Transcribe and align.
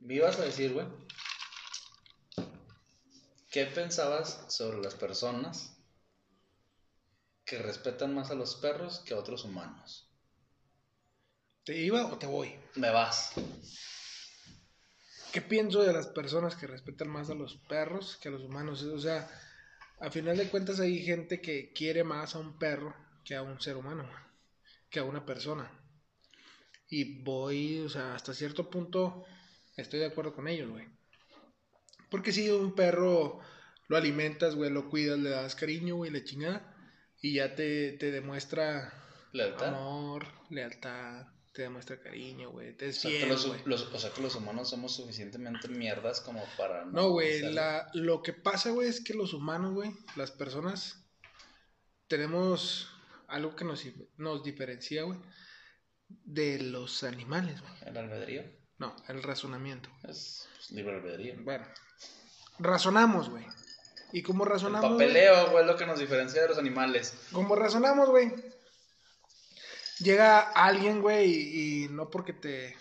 Me 0.00 0.14
ibas 0.14 0.38
a 0.38 0.44
decir, 0.44 0.72
güey. 0.72 0.86
¿Qué 3.50 3.66
pensabas 3.66 4.44
sobre 4.48 4.80
las 4.80 4.94
personas 4.94 5.76
que 7.44 7.58
respetan 7.58 8.14
más 8.14 8.30
a 8.30 8.34
los 8.34 8.54
perros 8.56 9.00
que 9.00 9.12
a 9.12 9.18
otros 9.18 9.44
humanos? 9.44 10.08
¿Te 11.64 11.76
iba 11.76 12.06
o 12.06 12.16
te 12.16 12.26
voy? 12.26 12.54
Me 12.76 12.90
vas. 12.90 13.32
¿Qué 15.32 15.42
pienso 15.42 15.82
de 15.82 15.92
las 15.92 16.06
personas 16.08 16.56
que 16.56 16.66
respetan 16.66 17.08
más 17.08 17.28
a 17.30 17.34
los 17.34 17.56
perros 17.68 18.16
que 18.16 18.28
a 18.28 18.32
los 18.32 18.42
humanos? 18.42 18.82
O 18.82 18.98
sea, 18.98 19.28
a 20.00 20.10
final 20.10 20.36
de 20.36 20.48
cuentas 20.48 20.80
hay 20.80 21.04
gente 21.04 21.40
que 21.40 21.72
quiere 21.72 22.04
más 22.04 22.34
a 22.34 22.38
un 22.38 22.58
perro 22.58 22.94
que 23.24 23.36
a 23.36 23.42
un 23.42 23.60
ser 23.60 23.76
humano, 23.76 24.08
que 24.88 25.00
a 25.00 25.04
una 25.04 25.26
persona. 25.26 25.70
Y 26.88 27.22
voy, 27.22 27.80
o 27.80 27.88
sea, 27.88 28.14
hasta 28.14 28.32
cierto 28.32 28.70
punto 28.70 29.24
estoy 29.80 30.00
de 30.00 30.06
acuerdo 30.06 30.34
con 30.34 30.48
ellos, 30.48 30.70
güey. 30.70 30.86
Porque 32.10 32.32
si 32.32 32.50
un 32.50 32.74
perro 32.74 33.40
lo 33.88 33.96
alimentas, 33.96 34.54
güey, 34.54 34.70
lo 34.70 34.88
cuidas, 34.88 35.18
le 35.18 35.30
das 35.30 35.54
cariño, 35.54 35.96
güey, 35.96 36.10
le 36.10 36.24
chingada, 36.24 36.76
y 37.20 37.34
ya 37.34 37.54
te, 37.54 37.92
te 37.92 38.10
demuestra 38.10 38.92
Lealtad. 39.32 39.68
amor, 39.68 40.26
lealtad, 40.48 41.26
te 41.52 41.62
demuestra 41.62 42.00
cariño, 42.00 42.50
güey, 42.50 42.76
te 42.76 42.88
O 42.88 42.92
sea, 42.92 43.10
fiel, 43.10 43.28
los, 43.28 43.82
o 43.82 43.98
sea 43.98 44.12
que 44.12 44.22
los 44.22 44.34
humanos 44.36 44.70
somos 44.70 44.94
suficientemente 44.94 45.68
mierdas 45.68 46.20
como 46.20 46.44
para 46.56 46.84
No, 46.84 47.10
güey, 47.10 47.42
la, 47.42 47.90
lo 47.94 48.22
que 48.22 48.32
pasa, 48.32 48.70
güey, 48.70 48.88
es 48.88 49.02
que 49.02 49.14
los 49.14 49.34
humanos, 49.34 49.72
güey, 49.72 49.92
las 50.16 50.30
personas, 50.30 51.08
tenemos 52.06 52.88
algo 53.28 53.54
que 53.54 53.64
nos, 53.64 53.84
nos 54.16 54.42
diferencia, 54.42 55.02
güey, 55.04 55.18
de 56.08 56.60
los 56.60 57.02
animales, 57.04 57.60
güey. 57.60 57.72
El 57.86 57.96
albedrío. 57.96 58.59
No, 58.80 58.96
el 59.08 59.22
razonamiento. 59.22 59.88
Es 60.08 60.48
pues, 60.56 60.70
libre 60.72 60.96
albedrío. 60.96 61.34
Bueno, 61.44 61.66
razonamos, 62.58 63.28
güey. 63.28 63.46
Y 64.12 64.22
como 64.22 64.44
El 64.44 64.50
razonamos, 64.50 64.94
güey, 64.94 65.06
papeleo, 65.06 65.50
güey, 65.50 65.62
es 65.64 65.70
lo 65.70 65.76
que 65.76 65.86
nos 65.86 66.00
diferencia 66.00 66.42
de 66.42 66.48
los 66.48 66.58
animales. 66.58 67.14
como 67.30 67.54
razonamos, 67.54 68.08
güey, 68.08 68.32
llega 70.00 70.40
alguien, 70.40 71.00
güey, 71.00 71.30
y, 71.30 71.84
y 71.84 71.88
no 71.90 72.10
porque 72.10 72.32
te, 72.32 72.76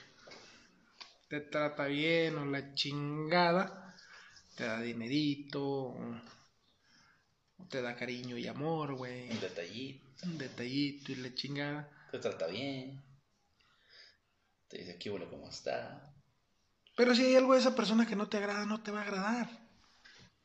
te 1.27 1.41
trata 1.41 1.85
bien 1.85 2.37
o 2.37 2.45
la 2.45 2.73
chingada, 2.73 3.95
te 4.55 4.63
da 4.63 4.79
dinerito, 4.81 5.95
te 7.69 7.81
da 7.81 7.95
cariño 7.95 8.37
y 8.37 8.47
amor, 8.47 8.95
güey, 8.95 9.29
Un 9.29 9.39
detallito. 9.41 10.07
un 10.23 10.37
detallito 10.37 11.11
y 11.11 11.15
la 11.17 11.35
chingada. 11.35 11.89
Te 12.11 12.17
trata 12.19 12.47
bien. 12.47 12.99
Te 14.69 14.77
dice 14.77 14.91
aquí, 14.91 15.09
bueno, 15.09 15.27
¿cómo 15.29 15.49
está? 15.49 16.13
Pero 16.95 17.15
si 17.15 17.25
hay 17.25 17.35
algo 17.35 17.53
de 17.53 17.59
esa 17.59 17.75
persona 17.75 18.05
que 18.05 18.15
no 18.15 18.29
te 18.29 18.37
agrada, 18.37 18.65
no 18.65 18.83
te 18.83 18.91
va 18.91 18.99
a 18.99 19.03
agradar. 19.03 19.49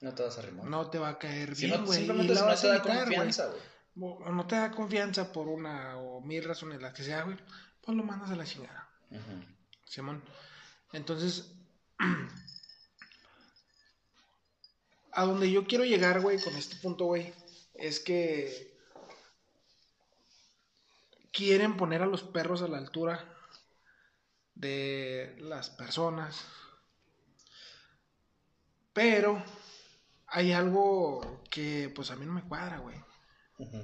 No 0.01 0.15
te 0.15 0.23
vas 0.23 0.37
a 0.37 0.41
arrimar. 0.41 0.67
No 0.67 0.91
te 0.91 0.99
va 0.99 1.11
a 1.11 1.19
caer 1.19 1.55
Si 1.55 1.67
bien, 1.67 1.81
no, 1.81 1.87
güey. 1.87 1.99
simplemente 1.99 2.33
y 2.33 2.37
la 2.37 2.57
si 2.57 2.67
no 2.67 2.83
te 2.83 2.91
a 2.91 2.95
da 2.95 3.05
confianza, 3.05 3.47
güey. 3.47 3.61
O 3.97 4.33
no 4.33 4.47
te 4.47 4.57
da 4.57 4.71
confianza 4.71 5.33
por 5.33 5.49
una 5.49 5.99
o 5.99 6.21
mil 6.21 6.43
razones, 6.43 6.81
las 6.81 6.95
que 6.95 7.05
sea, 7.05 7.23
güey. 7.23 7.37
Pues 7.83 7.97
lo 7.97 8.03
mandas 8.03 8.31
a 8.31 8.37
la 8.37 8.45
chingada. 8.45 8.89
Ujú. 9.11 9.45
Simón. 9.85 10.23
Entonces, 10.93 11.53
a 15.13 15.25
donde 15.25 15.51
yo 15.51 15.67
quiero 15.67 15.85
llegar, 15.85 16.21
güey, 16.21 16.41
con 16.41 16.55
este 16.57 16.77
punto, 16.77 17.07
güey, 17.07 17.33
es 17.75 18.01
que 18.01 18.75
quieren 21.33 21.77
poner 21.77 22.03
a 22.03 22.07
los 22.07 22.23
perros 22.23 22.63
a 22.63 22.69
la 22.69 22.79
altura 22.79 23.34
de 24.55 25.37
las 25.41 25.71
personas. 25.71 26.45
Pero 28.93 29.43
hay 30.27 30.53
algo 30.53 31.43
que 31.51 31.91
pues 31.95 32.11
a 32.11 32.17
mí 32.17 32.27
no 32.27 32.33
me 32.33 32.43
cuadra, 32.45 32.79
güey. 32.79 32.97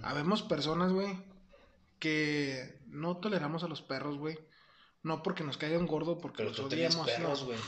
Habemos 0.02 0.42
personas, 0.42 0.92
güey, 0.92 1.16
que 1.98 2.80
no 2.86 3.18
toleramos 3.18 3.62
a 3.64 3.68
los 3.68 3.82
perros, 3.82 4.18
güey. 4.18 4.38
No 5.02 5.22
porque 5.22 5.44
nos 5.44 5.56
caigan 5.56 5.86
gordo, 5.86 6.18
porque 6.18 6.38
Pero 6.38 6.50
los 6.50 6.56
tú 6.58 6.68
tenías 6.68 6.94
odiamos. 6.96 7.10
perros, 7.10 7.40
no. 7.40 7.46
güey. 7.46 7.58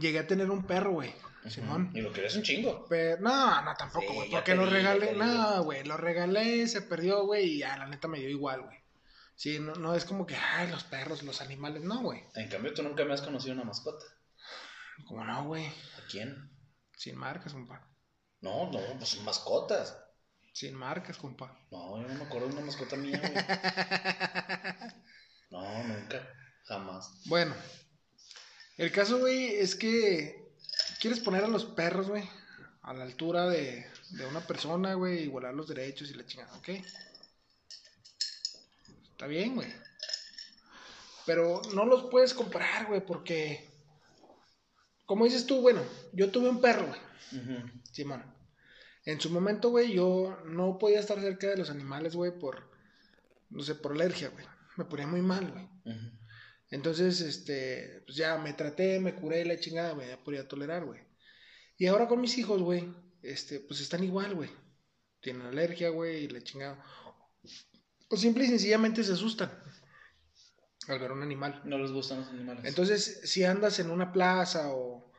Llegué 0.00 0.18
a 0.20 0.26
tener 0.26 0.50
un 0.50 0.64
perro, 0.66 0.92
güey. 0.92 1.14
Simón. 1.48 1.90
Y 1.94 2.00
lo 2.00 2.12
querías 2.12 2.34
un 2.36 2.42
chingo. 2.42 2.86
Pero, 2.88 3.20
no, 3.20 3.62
no, 3.62 3.74
tampoco, 3.74 4.12
güey. 4.14 4.30
porque 4.30 4.54
lo 4.54 4.66
regalé. 4.66 5.12
No, 5.14 5.62
güey. 5.64 5.84
Lo 5.84 5.96
regalé, 5.96 6.66
se 6.66 6.82
perdió, 6.82 7.24
güey. 7.26 7.44
Y 7.54 7.58
ya, 7.58 7.76
la 7.76 7.86
neta 7.86 8.08
me 8.08 8.18
dio 8.18 8.28
igual, 8.28 8.62
güey. 8.62 8.78
Sí, 9.42 9.58
no, 9.58 9.74
no 9.74 9.96
es 9.96 10.04
como 10.04 10.24
que, 10.24 10.36
ay, 10.36 10.70
los 10.70 10.84
perros, 10.84 11.24
los 11.24 11.40
animales. 11.40 11.82
No, 11.82 12.00
güey. 12.00 12.22
En 12.36 12.48
cambio, 12.48 12.72
tú 12.72 12.84
nunca 12.84 13.04
me 13.04 13.12
has 13.12 13.22
conocido 13.22 13.54
una 13.54 13.64
mascota. 13.64 14.06
Como 15.04 15.24
no, 15.24 15.46
güey. 15.46 15.66
¿A 15.66 16.06
quién? 16.08 16.48
Sin 16.96 17.16
marcas, 17.16 17.52
compa. 17.52 17.84
No, 18.40 18.70
no, 18.70 18.78
pues 18.98 19.08
son 19.08 19.24
mascotas. 19.24 19.98
Sin 20.52 20.76
marcas, 20.76 21.16
compa. 21.16 21.58
No, 21.72 22.00
yo 22.00 22.06
no 22.06 22.14
me 22.14 22.22
acuerdo 22.22 22.46
de 22.46 22.52
una 22.52 22.66
mascota 22.66 22.94
mía, 22.94 23.18
güey. 23.18 23.32
No, 25.50 25.88
nunca. 25.88 26.24
Jamás. 26.66 27.10
Bueno, 27.24 27.52
el 28.76 28.92
caso, 28.92 29.18
güey, 29.18 29.56
es 29.56 29.74
que 29.74 30.54
quieres 31.00 31.18
poner 31.18 31.42
a 31.42 31.48
los 31.48 31.64
perros, 31.64 32.08
güey, 32.08 32.30
a 32.82 32.94
la 32.94 33.02
altura 33.02 33.48
de, 33.48 33.90
de 34.10 34.24
una 34.24 34.46
persona, 34.46 34.94
güey, 34.94 35.24
igualar 35.24 35.52
los 35.52 35.66
derechos 35.66 36.10
y 36.10 36.14
la 36.14 36.24
chingada, 36.24 36.56
¿ok? 36.58 36.68
Está 39.22 39.30
bien, 39.30 39.54
güey. 39.54 39.68
Pero 41.26 41.62
no 41.74 41.84
los 41.84 42.10
puedes 42.10 42.34
comparar, 42.34 42.88
güey, 42.88 43.06
porque, 43.06 43.70
como 45.06 45.26
dices 45.26 45.46
tú, 45.46 45.60
bueno, 45.60 45.80
yo 46.12 46.32
tuve 46.32 46.48
un 46.48 46.60
perro, 46.60 46.88
güey. 46.88 47.00
Simón. 47.92 48.24
En 49.04 49.20
su 49.20 49.30
momento, 49.30 49.70
güey, 49.70 49.92
yo 49.92 50.42
no 50.46 50.76
podía 50.76 50.98
estar 50.98 51.20
cerca 51.20 51.46
de 51.46 51.56
los 51.56 51.70
animales, 51.70 52.16
güey, 52.16 52.36
por, 52.36 52.68
no 53.48 53.62
sé, 53.62 53.76
por 53.76 53.92
alergia, 53.92 54.28
güey. 54.30 54.44
Me 54.76 54.86
ponía 54.86 55.06
muy 55.06 55.22
mal, 55.22 55.52
güey. 55.52 55.68
Entonces, 56.70 57.20
este, 57.20 58.02
pues 58.04 58.16
ya 58.16 58.38
me 58.38 58.54
traté, 58.54 58.98
me 58.98 59.14
curé 59.14 59.44
la 59.44 59.60
chingada, 59.60 59.92
güey, 59.92 60.08
ya 60.08 60.16
podía 60.24 60.48
tolerar, 60.48 60.84
güey. 60.84 61.00
Y 61.78 61.86
ahora 61.86 62.08
con 62.08 62.20
mis 62.20 62.36
hijos, 62.38 62.60
güey, 62.60 62.92
este, 63.22 63.60
pues 63.60 63.80
están 63.80 64.02
igual, 64.02 64.34
güey. 64.34 64.50
Tienen 65.20 65.46
alergia, 65.46 65.90
güey, 65.90 66.24
y 66.24 66.28
la 66.28 66.42
chingada. 66.42 66.84
O 68.12 68.16
simple 68.18 68.44
y 68.44 68.48
sencillamente 68.48 69.02
se 69.02 69.14
asustan 69.14 69.50
al 70.86 70.98
ver 70.98 71.12
un 71.12 71.22
animal. 71.22 71.62
No 71.64 71.78
les 71.78 71.90
gustan 71.90 72.20
los 72.20 72.28
animales. 72.28 72.62
Entonces, 72.66 73.22
si 73.24 73.42
andas 73.42 73.78
en 73.78 73.90
una 73.90 74.12
plaza 74.12 74.70
o 74.74 75.10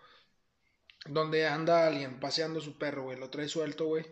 donde 1.08 1.48
anda 1.48 1.88
alguien 1.88 2.20
paseando 2.20 2.62
su 2.62 2.78
perro, 2.78 3.06
güey, 3.06 3.18
lo 3.18 3.32
trae 3.32 3.48
suelto, 3.48 3.88
güey. 3.88 4.06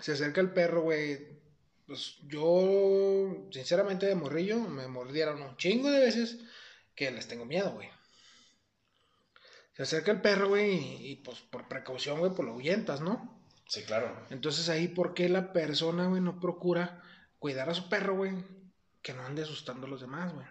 Se 0.00 0.12
acerca 0.12 0.40
el 0.40 0.52
perro, 0.52 0.82
güey. 0.82 1.40
Pues 1.84 2.18
yo, 2.28 3.48
sinceramente, 3.50 4.06
de 4.06 4.14
morrillo, 4.14 4.60
me 4.60 4.86
mordieron 4.86 5.42
un 5.42 5.56
chingo 5.56 5.90
de 5.90 5.98
veces 5.98 6.38
que 6.94 7.10
les 7.10 7.26
tengo 7.26 7.44
miedo, 7.44 7.72
güey. 7.72 7.88
Se 9.72 9.82
acerca 9.82 10.12
el 10.12 10.20
perro, 10.20 10.50
güey, 10.50 10.74
y, 10.76 11.10
y, 11.10 11.16
pues 11.16 11.40
por 11.40 11.66
precaución, 11.66 12.20
güey, 12.20 12.30
pues 12.30 12.46
lo 12.46 12.52
ahuyentas, 12.52 13.00
¿no? 13.00 13.42
Sí, 13.66 13.82
claro. 13.82 14.26
Entonces 14.30 14.68
ahí, 14.68 14.86
¿por 14.86 15.12
qué 15.12 15.28
la 15.28 15.52
persona, 15.52 16.06
güey, 16.06 16.20
no 16.20 16.38
procura 16.38 17.02
cuidar 17.38 17.68
a 17.70 17.74
su 17.74 17.88
perro, 17.88 18.16
güey? 18.16 18.32
Que 19.02 19.12
no 19.12 19.22
ande 19.24 19.42
asustando 19.42 19.86
a 19.86 19.90
los 19.90 20.00
demás, 20.00 20.32
güey. 20.32 20.46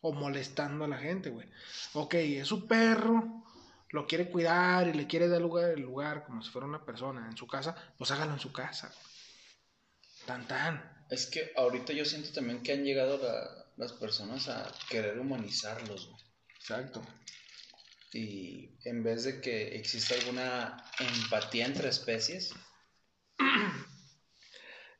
O 0.00 0.12
molestando 0.12 0.84
a 0.84 0.88
la 0.88 0.98
gente, 0.98 1.30
güey. 1.30 1.48
Ok, 1.94 2.14
es 2.14 2.48
su 2.48 2.66
perro, 2.66 3.44
lo 3.90 4.06
quiere 4.06 4.30
cuidar 4.30 4.88
y 4.88 4.94
le 4.94 5.06
quiere 5.06 5.28
dar 5.28 5.40
lugar, 5.40 5.70
el 5.70 5.82
lugar 5.82 6.24
como 6.24 6.42
si 6.42 6.50
fuera 6.50 6.66
una 6.66 6.84
persona 6.84 7.26
en 7.28 7.36
su 7.36 7.46
casa, 7.46 7.76
pues 7.98 8.10
hágalo 8.10 8.32
en 8.32 8.40
su 8.40 8.52
casa. 8.52 8.92
Tan 10.26 10.46
tan. 10.46 11.04
Es 11.10 11.26
que 11.26 11.52
ahorita 11.56 11.92
yo 11.92 12.04
siento 12.04 12.32
también 12.32 12.62
que 12.62 12.72
han 12.72 12.84
llegado 12.84 13.18
la- 13.18 13.66
las 13.76 13.92
personas 13.92 14.48
a 14.48 14.70
querer 14.88 15.18
humanizarlos, 15.18 16.08
güey. 16.08 16.22
Exacto. 16.58 17.02
Y 18.12 18.70
en 18.84 19.02
vez 19.02 19.24
de 19.24 19.40
que 19.40 19.76
exista 19.76 20.14
alguna 20.14 20.84
empatía 20.98 21.66
entre 21.66 21.88
especies, 21.88 22.54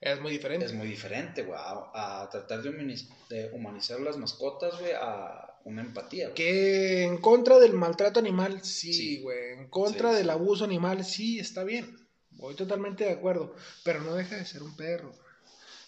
Es 0.03 0.21
muy 0.21 0.33
diferente. 0.33 0.67
es 0.67 0.73
muy 0.75 0.89
diferente, 0.89 1.43
güey. 1.45 1.59
A, 1.59 2.23
a 2.25 2.29
tratar 2.29 2.61
de, 2.63 2.71
humaniz- 2.71 3.09
de 3.29 3.51
humanizar 3.53 4.01
las 4.01 4.17
mascotas, 4.17 4.79
güey, 4.81 4.93
a 4.93 5.55
una 5.65 5.83
empatía. 5.83 6.27
güey. 6.27 6.35
Que 6.35 7.05
en 7.05 7.19
contra 7.19 7.59
del 7.61 7.73
maltrato 7.73 8.19
animal, 8.19 8.65
sí, 8.65 8.93
Sí. 8.93 9.23
güey. 9.23 9.53
En 9.53 9.69
contra 9.71 10.11
Sí, 10.11 10.17
del 10.17 10.25
sí. 10.27 10.31
abuso 10.31 10.65
animal, 10.65 11.05
sí, 11.05 11.39
está 11.39 11.63
bien. 11.65 11.97
Voy 12.33 12.55
totalmente 12.57 13.05
de 13.05 13.13
acuerdo. 13.13 13.55
Pero 13.85 14.01
no 14.01 14.15
deja 14.15 14.37
de 14.37 14.45
ser 14.45 14.63
un 14.65 14.77
perro. 14.77 15.13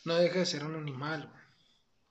No 0.05 0.15
deja 0.17 0.39
de 0.39 0.47
ser 0.47 0.65
un 0.65 0.77
animal, 0.77 1.29
güey. 1.29 1.45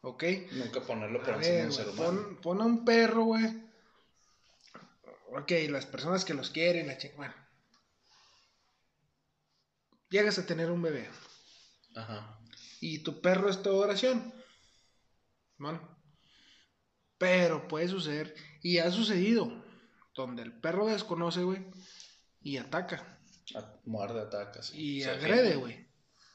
¿Ok? 0.05 0.23
Nunca 0.53 0.81
ponerlo 0.81 1.23
por 1.23 1.35
encima 1.35 1.55
de 1.55 1.65
un 1.67 1.71
ser 1.71 1.87
humano. 1.87 2.21
pon, 2.21 2.41
pon 2.41 2.61
a 2.61 2.65
un 2.65 2.83
perro, 2.83 3.23
güey. 3.23 3.63
Ok, 5.31 5.51
las 5.69 5.85
personas 5.85 6.25
que 6.25 6.33
los 6.33 6.49
quieren, 6.49 6.87
la 6.87 6.97
chica. 6.97 7.13
Bueno. 7.15 7.33
Llegas 10.09 10.37
a 10.37 10.45
tener 10.45 10.69
un 10.69 10.81
bebé. 10.81 11.07
Ajá. 11.95 12.39
Y 12.81 12.99
tu 12.99 13.21
perro 13.21 13.49
es 13.49 13.61
tu 13.61 13.71
oración. 13.75 14.33
¿no? 15.59 15.79
Pero 17.17 17.67
puede 17.67 17.87
suceder, 17.87 18.35
y 18.61 18.79
ha 18.79 18.91
sucedido, 18.91 19.63
donde 20.13 20.41
el 20.43 20.51
perro 20.59 20.87
desconoce, 20.87 21.43
güey, 21.43 21.65
y 22.41 22.57
ataca. 22.57 23.19
A- 23.55 23.79
Muerde, 23.85 24.21
ataca. 24.21 24.61
sí. 24.61 24.77
Y 24.77 25.03
agrede, 25.03 25.55
güey. 25.55 25.87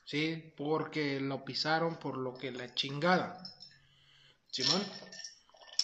Sí, 0.06 0.55
porque 0.56 1.20
lo 1.20 1.44
pisaron 1.44 1.99
por 1.99 2.16
lo 2.16 2.32
que 2.34 2.50
la 2.52 2.72
chingada. 2.75 3.43
Simón. 4.50 4.82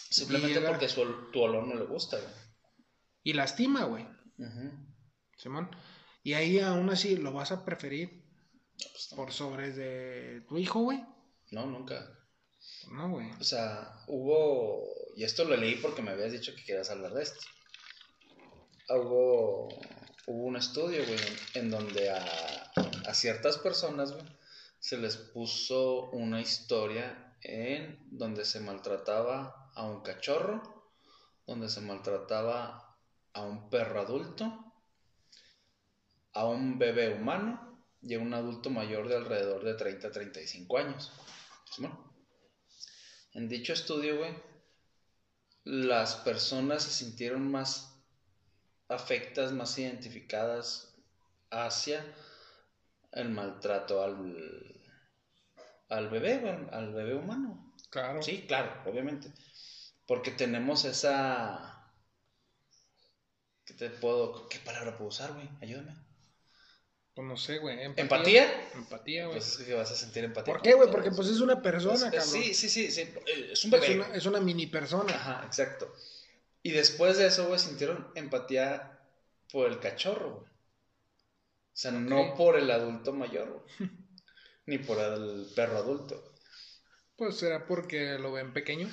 Simplemente 0.09 0.55
llega- 0.61 0.71
porque 0.71 0.89
su 0.89 1.31
tu 1.31 1.43
olor 1.43 1.67
no 1.67 1.75
le 1.75 1.85
gusta, 1.85 2.17
güey. 2.19 2.33
Y 3.25 3.33
lastima, 3.35 3.85
güey. 3.85 4.07
Ujú. 4.39 4.71
Simón. 5.37 5.71
Y 6.23 6.33
ahí 6.33 6.61
aún 6.61 6.89
así 6.89 7.17
lo 7.17 7.33
vas 7.33 7.53
a 7.53 7.65
preferir 7.67 8.24
No, 8.81 8.87
pues, 8.93 9.09
no. 9.11 9.17
por 9.17 9.33
sobre 9.33 9.73
de 9.73 10.41
tu 10.49 10.59
hijo, 10.59 10.81
güey. 10.81 11.05
No, 11.51 11.67
nunca. 11.67 12.11
No, 12.91 13.11
güey. 13.11 13.31
O 13.41 13.45
sea, 13.45 14.05
hubo, 14.09 14.89
y 15.17 15.25
esto 15.25 15.45
lo 15.45 15.57
leí 15.57 15.77
porque 15.77 16.03
me 16.03 16.11
habías 16.11 16.33
dicho 16.33 16.55
que 16.55 16.65
querías 16.65 16.91
hablar 16.91 17.13
de 17.13 17.23
esto. 17.23 17.41
Hubo, 18.89 19.69
hubo 20.27 20.45
un 20.45 20.57
estudio, 20.57 21.05
güey, 21.05 21.19
en 21.55 21.71
donde 21.71 22.11
a, 22.11 22.73
a 23.07 23.15
ciertas 23.15 23.59
personas, 23.59 24.13
güey, 24.13 24.25
se 24.79 24.99
les 24.99 25.17
puso 25.17 26.11
una 26.11 26.41
historia 26.41 27.37
en 27.43 27.99
donde 28.11 28.45
se 28.45 28.61
maltrataba 28.61 29.71
a 29.75 29.87
un 29.87 30.03
cachorro, 30.03 30.63
donde 31.47 31.69
se 31.69 31.81
maltrataba 31.81 32.97
a 33.33 33.43
un 33.43 33.71
perro 33.71 34.01
adulto, 34.01 34.73
a 36.33 36.47
un 36.47 36.79
bebé 36.79 37.15
humano 37.15 37.74
y 38.07 38.15
a 38.15 38.19
un 38.21 38.35
adulto 38.35 38.71
mayor 38.71 39.09
de 39.09 39.17
alrededor 39.17 39.65
de 39.65 39.75
30 39.75 40.09
a 40.09 40.11
35 40.11 40.79
años. 40.79 41.13
¿Simón? 41.71 41.99
En 43.33 43.49
dicho 43.49 43.73
estudio, 43.73 44.19
güey, 44.19 44.35
las 45.65 46.17
personas 46.17 46.83
se 46.85 46.91
sintieron 46.91 47.51
más 47.51 48.03
afectas, 48.89 49.53
más 49.53 49.77
identificadas 49.79 50.95
hacia 51.51 52.05
el 53.13 53.31
maltrato 53.31 54.03
al, 54.03 54.81
al 55.89 56.09
bebé, 56.11 56.39
güey, 56.39 56.57
al 56.71 56.93
bebé 56.93 57.15
humano. 57.15 57.75
Claro. 57.91 58.23
Sí, 58.23 58.45
claro, 58.47 58.83
obviamente. 58.87 59.33
Porque 60.07 60.31
tenemos 60.31 60.85
esa... 60.85 61.91
¿Qué 63.65 63.73
te 63.75 63.89
puedo... 63.89 64.49
¿Qué 64.49 64.59
palabra 64.59 64.97
puedo 64.97 65.09
usar, 65.09 65.33
güey? 65.33 65.49
Ayúdame. 65.63 66.04
Pues 67.15 67.29
no 67.29 67.37
sé, 67.37 67.59
güey. 67.59 67.81
¿Empatía? 67.97 68.71
Empatía, 68.75 69.27
güey. 69.27 69.39
Pues 69.39 69.61
es 69.61 69.65
que 69.67 69.75
vas 69.75 69.91
a 69.91 69.95
sentir 69.95 70.25
empatía. 70.25 70.53
¿Por 70.53 70.63
qué, 70.63 70.75
güey? 70.75 70.91
Porque 70.91 71.13
pues 71.13 71.29
es 71.29 71.41
una 71.41 71.63
persona, 71.63 71.95
Es- 71.95 72.03
cabrón. 72.03 72.23
Sí, 72.23 72.55
sí, 72.55 72.69
sí, 72.69 72.91
sí. 72.91 73.03
Es 73.53 73.65
un 73.65 73.75
es, 73.75 73.81
bebé. 73.81 73.95
una, 73.97 74.15
es 74.15 74.27
una 74.27 74.41
mini 74.41 74.67
persona. 74.67 75.15
Ajá, 75.15 75.43
exacto. 75.47 75.95
Y 76.63 76.73
después 76.73 77.17
de 77.19 77.27
eso, 77.29 77.47
güey, 77.47 77.61
sintieron 77.61 78.11
empatía 78.17 78.99
por 79.53 79.71
el 79.71 79.79
cachorro, 79.79 80.31
güey. 80.41 80.47
O 80.47 81.77
sea, 81.77 81.91
no 81.93 82.35
por 82.35 82.57
el 82.59 82.71
adulto 82.71 83.13
mayor, 83.13 83.65
güey. 83.79 83.91
Ni 84.67 84.79
por 84.79 84.99
el 84.99 85.47
perro 85.55 85.77
adulto. 85.79 86.33
Pues 87.17 87.37
será 87.37 87.67
porque 87.67 88.19
lo 88.19 88.33
ven 88.33 88.53
pequeño. 88.53 88.89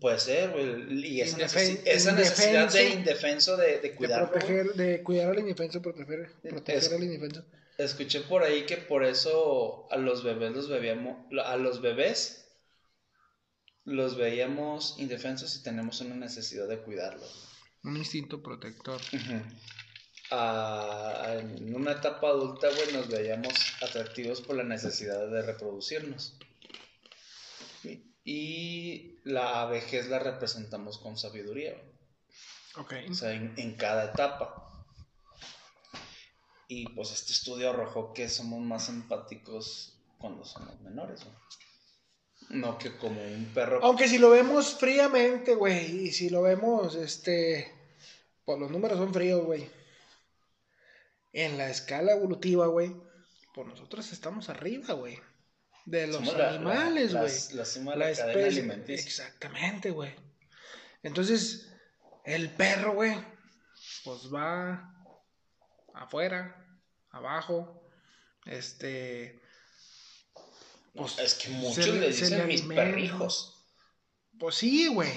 Puede 0.00 0.18
ser, 0.18 0.50
güey. 0.50 1.06
Y 1.06 1.20
esa, 1.20 1.38
Indefen- 1.38 1.76
necesi- 1.76 1.80
esa 1.84 2.12
necesidad 2.12 2.72
de 2.72 2.90
indefenso. 2.90 3.56
de, 3.56 3.66
de 3.66 3.78
De 3.80 3.94
cuidarlo. 3.94 4.26
güey. 4.28 4.38
proteger, 4.40 4.72
de 4.74 5.02
cuidar 5.02 5.30
al 5.30 5.38
indefenso, 5.38 5.80
proteger, 5.80 6.32
proteger 6.42 6.82
Es- 6.82 6.92
al 6.92 7.04
indefenso. 7.04 7.44
Escuché 7.78 8.20
por 8.22 8.42
ahí 8.42 8.64
que 8.66 8.78
por 8.78 9.04
eso 9.04 9.86
a 9.90 9.96
los 9.98 10.24
bebés 10.24 10.52
los 10.52 10.68
veíamos, 10.68 11.18
a 11.44 11.56
los 11.56 11.82
bebés 11.82 12.48
los 13.84 14.16
veíamos 14.16 14.96
indefensos 14.98 15.54
y 15.56 15.62
tenemos 15.62 16.00
una 16.00 16.16
necesidad 16.16 16.66
de 16.68 16.78
cuidarlos. 16.78 17.48
Un 17.84 17.96
instinto 17.98 18.42
protector. 18.42 19.00
Ah, 20.30 21.36
en 21.38 21.72
una 21.74 21.92
etapa 21.92 22.28
adulta, 22.30 22.68
güey, 22.74 22.92
nos 22.92 23.08
veíamos 23.08 23.52
atractivos 23.80 24.40
por 24.40 24.56
la 24.56 24.64
necesidad 24.64 25.28
de 25.28 25.42
reproducirnos. 25.42 26.36
Y- 28.26 29.12
la 29.24 29.64
vejez 29.66 30.08
la 30.08 30.18
representamos 30.20 30.98
con 30.98 31.16
sabiduría, 31.16 31.72
güey. 31.72 31.96
Ok. 32.76 33.10
o 33.10 33.14
sea, 33.14 33.32
en, 33.32 33.54
en 33.56 33.74
cada 33.74 34.12
etapa. 34.12 34.86
Y 36.68 36.88
pues 36.90 37.12
este 37.12 37.32
estudio 37.32 37.70
arrojó 37.70 38.12
que 38.12 38.28
somos 38.28 38.60
más 38.60 38.88
empáticos 38.88 39.98
cuando 40.18 40.44
somos 40.44 40.80
menores, 40.80 41.24
güey. 41.24 41.36
No 42.60 42.78
que 42.78 42.96
como 42.96 43.20
un 43.22 43.46
perro. 43.54 43.80
Aunque 43.82 44.06
si 44.08 44.18
lo 44.18 44.30
vemos 44.30 44.74
fríamente, 44.74 45.54
güey, 45.54 46.06
y 46.06 46.12
si 46.12 46.28
lo 46.30 46.42
vemos, 46.42 46.94
este, 46.94 47.72
pues 48.44 48.58
los 48.58 48.70
números 48.70 48.98
son 48.98 49.12
fríos, 49.12 49.44
güey. 49.44 49.68
En 51.32 51.58
la 51.58 51.68
escala 51.68 52.12
evolutiva, 52.12 52.66
güey, 52.66 52.94
pues 53.54 53.66
nosotros 53.66 54.12
estamos 54.12 54.48
arriba, 54.48 54.94
güey. 54.94 55.18
De 55.86 56.06
los 56.08 56.16
somos 56.16 56.34
animales, 56.34 57.14
güey. 57.14 57.32
La, 57.52 57.56
La 57.56 57.64
la, 57.96 58.04
cadena 58.04 58.10
especie. 58.10 58.60
alimenticia. 58.60 59.06
Exactamente, 59.06 59.90
güey. 59.90 60.14
Entonces, 61.02 61.72
el 62.24 62.50
perro, 62.50 62.92
güey, 62.94 63.16
pues 64.04 64.32
va 64.34 64.92
afuera, 65.94 66.66
abajo, 67.10 67.88
este... 68.44 69.40
pues, 70.94 71.18
es 71.18 71.34
que 71.34 71.48
muchos 71.50 71.86
le- 71.88 72.08
dicen 72.08 72.36
le 72.36 72.44
mis 72.46 72.62
perrijos. 72.62 73.64
Pues 74.38 74.56
sí, 74.56 74.88
güey. 74.88 75.12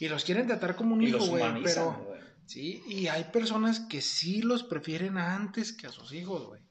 Y 0.00 0.08
los 0.08 0.24
quieren 0.24 0.46
tratar 0.46 0.74
como 0.74 0.94
un 0.94 1.02
Y 1.02 1.08
hijo, 1.08 1.24
güey. 1.26 1.62
Pero, 1.62 2.16
sí, 2.46 2.82
y 2.88 3.06
hay 3.08 3.24
personas 3.24 3.80
que 3.80 4.00
sí 4.00 4.42
los 4.42 4.64
prefieren 4.64 5.18
antes 5.18 5.72
que 5.72 5.86
a 5.86 5.92
sus 5.92 6.12
hijos, 6.12 6.46
güey. 6.46 6.62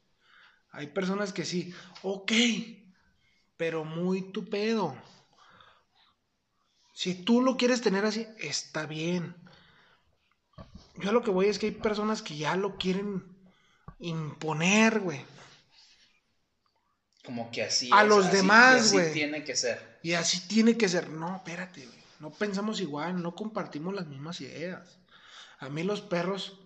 Hay 0.72 0.88
personas 0.88 1.32
que 1.32 1.44
sí, 1.44 1.72
ok, 2.02 2.32
pero 3.62 3.84
muy 3.84 4.22
tu 4.32 4.50
pedo. 4.50 4.96
Si 6.92 7.14
tú 7.14 7.40
lo 7.40 7.56
quieres 7.56 7.80
tener 7.80 8.04
así, 8.04 8.26
está 8.40 8.86
bien. 8.86 9.36
Yo 10.96 11.10
a 11.10 11.12
lo 11.12 11.22
que 11.22 11.30
voy 11.30 11.46
es 11.46 11.60
que 11.60 11.66
hay 11.66 11.72
personas 11.72 12.22
que 12.22 12.36
ya 12.36 12.56
lo 12.56 12.76
quieren 12.76 13.22
imponer, 14.00 14.98
güey. 14.98 15.20
Como 17.24 17.52
que 17.52 17.62
así 17.62 17.88
A 17.92 18.02
es, 18.02 18.08
los 18.08 18.26
así- 18.26 18.36
demás, 18.38 18.74
y 18.74 18.78
así 18.80 18.92
güey. 18.96 19.12
tiene 19.12 19.44
que 19.44 19.54
ser. 19.54 20.00
Y 20.02 20.14
así 20.14 20.40
tiene 20.48 20.76
que 20.76 20.88
ser. 20.88 21.08
No, 21.10 21.36
espérate, 21.36 21.86
güey. 21.86 21.98
No 22.18 22.30
pensamos 22.30 22.80
igual, 22.80 23.22
no 23.22 23.36
compartimos 23.36 23.94
las 23.94 24.08
mismas 24.08 24.40
ideas. 24.40 24.98
A 25.60 25.68
mí 25.68 25.84
los 25.84 26.00
perros, 26.00 26.58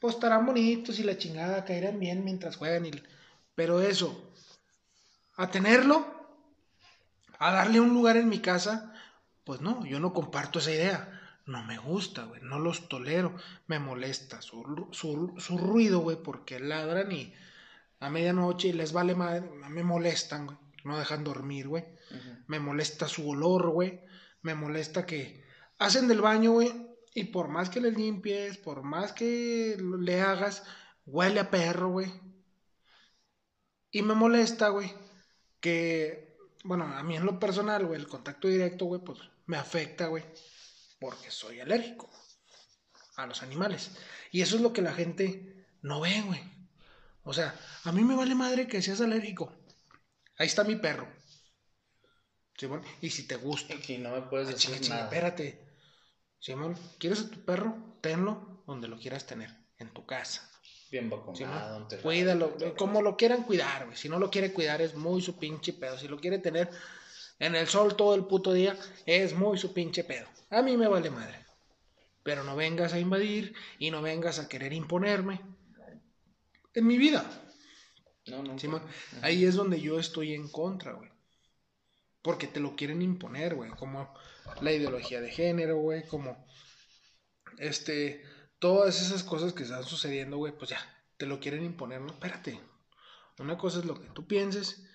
pues 0.00 0.14
estarán 0.16 0.44
bonitos 0.44 0.98
y 0.98 1.04
la 1.04 1.16
chingada 1.16 1.64
caerán 1.64 2.00
bien 2.00 2.24
mientras 2.24 2.56
juegan. 2.56 2.86
y- 2.86 3.02
Pero 3.54 3.80
eso, 3.80 4.29
a 5.40 5.50
tenerlo, 5.50 6.06
a 7.38 7.50
darle 7.50 7.80
un 7.80 7.94
lugar 7.94 8.18
en 8.18 8.28
mi 8.28 8.40
casa, 8.40 8.92
pues 9.42 9.62
no, 9.62 9.86
yo 9.86 9.98
no 9.98 10.12
comparto 10.12 10.58
esa 10.58 10.70
idea. 10.70 11.18
No 11.46 11.64
me 11.64 11.78
gusta, 11.78 12.24
güey, 12.24 12.42
no 12.42 12.58
los 12.58 12.90
tolero. 12.90 13.34
Me 13.66 13.78
molesta 13.78 14.42
su, 14.42 14.88
su, 14.92 15.34
su 15.38 15.56
ruido, 15.56 16.00
güey, 16.00 16.22
porque 16.22 16.60
ladran 16.60 17.10
y 17.10 17.32
a 18.00 18.10
medianoche 18.10 18.68
y 18.68 18.72
les 18.74 18.92
vale 18.92 19.14
madre. 19.14 19.48
Me 19.70 19.82
molestan, 19.82 20.44
güey. 20.44 20.58
No 20.84 20.98
dejan 20.98 21.24
dormir, 21.24 21.68
güey. 21.68 21.86
Me 22.46 22.60
molesta 22.60 23.08
su 23.08 23.26
olor, 23.26 23.70
güey. 23.70 23.98
Me 24.42 24.54
molesta 24.54 25.06
que 25.06 25.42
hacen 25.78 26.06
del 26.06 26.20
baño, 26.20 26.52
güey. 26.52 26.70
Y 27.14 27.24
por 27.24 27.48
más 27.48 27.70
que 27.70 27.80
le 27.80 27.92
limpies, 27.92 28.58
por 28.58 28.82
más 28.82 29.14
que 29.14 29.78
le 30.00 30.20
hagas, 30.20 30.64
huele 31.06 31.40
a 31.40 31.50
perro, 31.50 31.88
güey. 31.92 32.12
Y 33.90 34.02
me 34.02 34.14
molesta, 34.14 34.68
güey, 34.68 34.92
que, 35.60 36.36
bueno, 36.64 36.84
a 36.84 37.02
mí 37.02 37.16
en 37.16 37.24
lo 37.26 37.38
personal, 37.38 37.86
güey, 37.86 38.00
el 38.00 38.08
contacto 38.08 38.48
directo, 38.48 38.86
güey, 38.86 39.00
pues 39.02 39.18
me 39.46 39.56
afecta, 39.56 40.06
güey, 40.06 40.24
porque 40.98 41.30
soy 41.30 41.60
alérgico 41.60 42.10
a 43.16 43.26
los 43.26 43.42
animales. 43.42 43.90
Y 44.30 44.42
eso 44.42 44.56
es 44.56 44.62
lo 44.62 44.72
que 44.72 44.82
la 44.82 44.92
gente 44.94 45.66
no 45.82 46.00
ve, 46.00 46.22
güey. 46.22 46.40
O 47.22 47.32
sea, 47.32 47.54
a 47.84 47.92
mí 47.92 48.02
me 48.02 48.16
vale 48.16 48.34
madre 48.34 48.66
que 48.66 48.80
seas 48.82 49.00
alérgico. 49.00 49.54
Ahí 50.38 50.46
está 50.46 50.64
mi 50.64 50.76
perro. 50.76 51.06
Simón, 52.56 52.82
y 53.00 53.10
si 53.10 53.26
te 53.26 53.36
gusta. 53.36 53.74
Y 53.88 53.98
no 53.98 54.10
me 54.10 54.22
puedes 54.22 54.48
Ah, 54.48 54.52
decir 54.52 54.88
nada. 54.90 55.04
espérate. 55.04 55.66
Simón, 56.38 56.76
¿quieres 56.98 57.20
a 57.20 57.30
tu 57.30 57.44
perro? 57.44 57.98
Tenlo 58.00 58.62
donde 58.66 58.88
lo 58.88 58.98
quieras 58.98 59.26
tener, 59.26 59.50
en 59.78 59.90
tu 59.92 60.06
casa. 60.06 60.49
Bien 60.90 61.08
vacunado. 61.08 61.76
enterrado, 61.76 62.02
Cuídalo, 62.02 62.56
como 62.76 63.00
lo 63.00 63.16
quieran 63.16 63.44
cuidar, 63.44 63.86
güey. 63.86 63.96
Si 63.96 64.08
no 64.08 64.18
lo 64.18 64.30
quiere 64.30 64.52
cuidar, 64.52 64.82
es 64.82 64.94
muy 64.94 65.22
su 65.22 65.38
pinche 65.38 65.72
pedo. 65.72 65.96
Si 65.96 66.08
lo 66.08 66.18
quiere 66.18 66.38
tener 66.38 66.68
en 67.38 67.54
el 67.54 67.68
sol 67.68 67.96
todo 67.96 68.14
el 68.14 68.24
puto 68.24 68.52
día, 68.52 68.76
es 69.06 69.34
muy 69.34 69.56
su 69.56 69.72
pinche 69.72 70.02
pedo. 70.02 70.26
A 70.50 70.62
mí 70.62 70.76
me 70.76 70.88
vale 70.88 71.10
madre. 71.10 71.46
Pero 72.24 72.42
no 72.42 72.56
vengas 72.56 72.92
a 72.92 72.98
invadir 72.98 73.54
y 73.78 73.90
no 73.90 74.02
vengas 74.02 74.38
a 74.38 74.48
querer 74.48 74.72
imponerme 74.72 75.40
en 76.74 76.86
mi 76.86 76.98
vida. 76.98 77.24
No, 78.26 78.42
no. 78.42 78.56
Ahí 79.22 79.44
es 79.44 79.54
donde 79.54 79.80
yo 79.80 79.98
estoy 79.98 80.34
en 80.34 80.48
contra, 80.48 80.92
güey. 80.92 81.10
Porque 82.22 82.46
te 82.46 82.60
lo 82.60 82.76
quieren 82.76 83.00
imponer, 83.00 83.54
güey. 83.54 83.70
Como 83.70 84.12
la 84.60 84.72
ideología 84.72 85.20
de 85.20 85.30
género, 85.30 85.78
güey, 85.78 86.06
como 86.06 86.44
este, 87.58 88.22
todas 88.60 89.02
esas 89.02 89.24
cosas 89.24 89.52
que 89.52 89.64
están 89.64 89.82
sucediendo, 89.82 90.36
güey, 90.36 90.56
pues 90.56 90.70
ya, 90.70 90.78
te 91.16 91.26
lo 91.26 91.40
quieren 91.40 91.64
imponer, 91.64 92.00
no, 92.00 92.12
espérate. 92.12 92.60
Una 93.38 93.58
cosa 93.58 93.80
es 93.80 93.86
lo 93.86 94.00
que 94.00 94.08
tú 94.10 94.26
pienses 94.26 94.86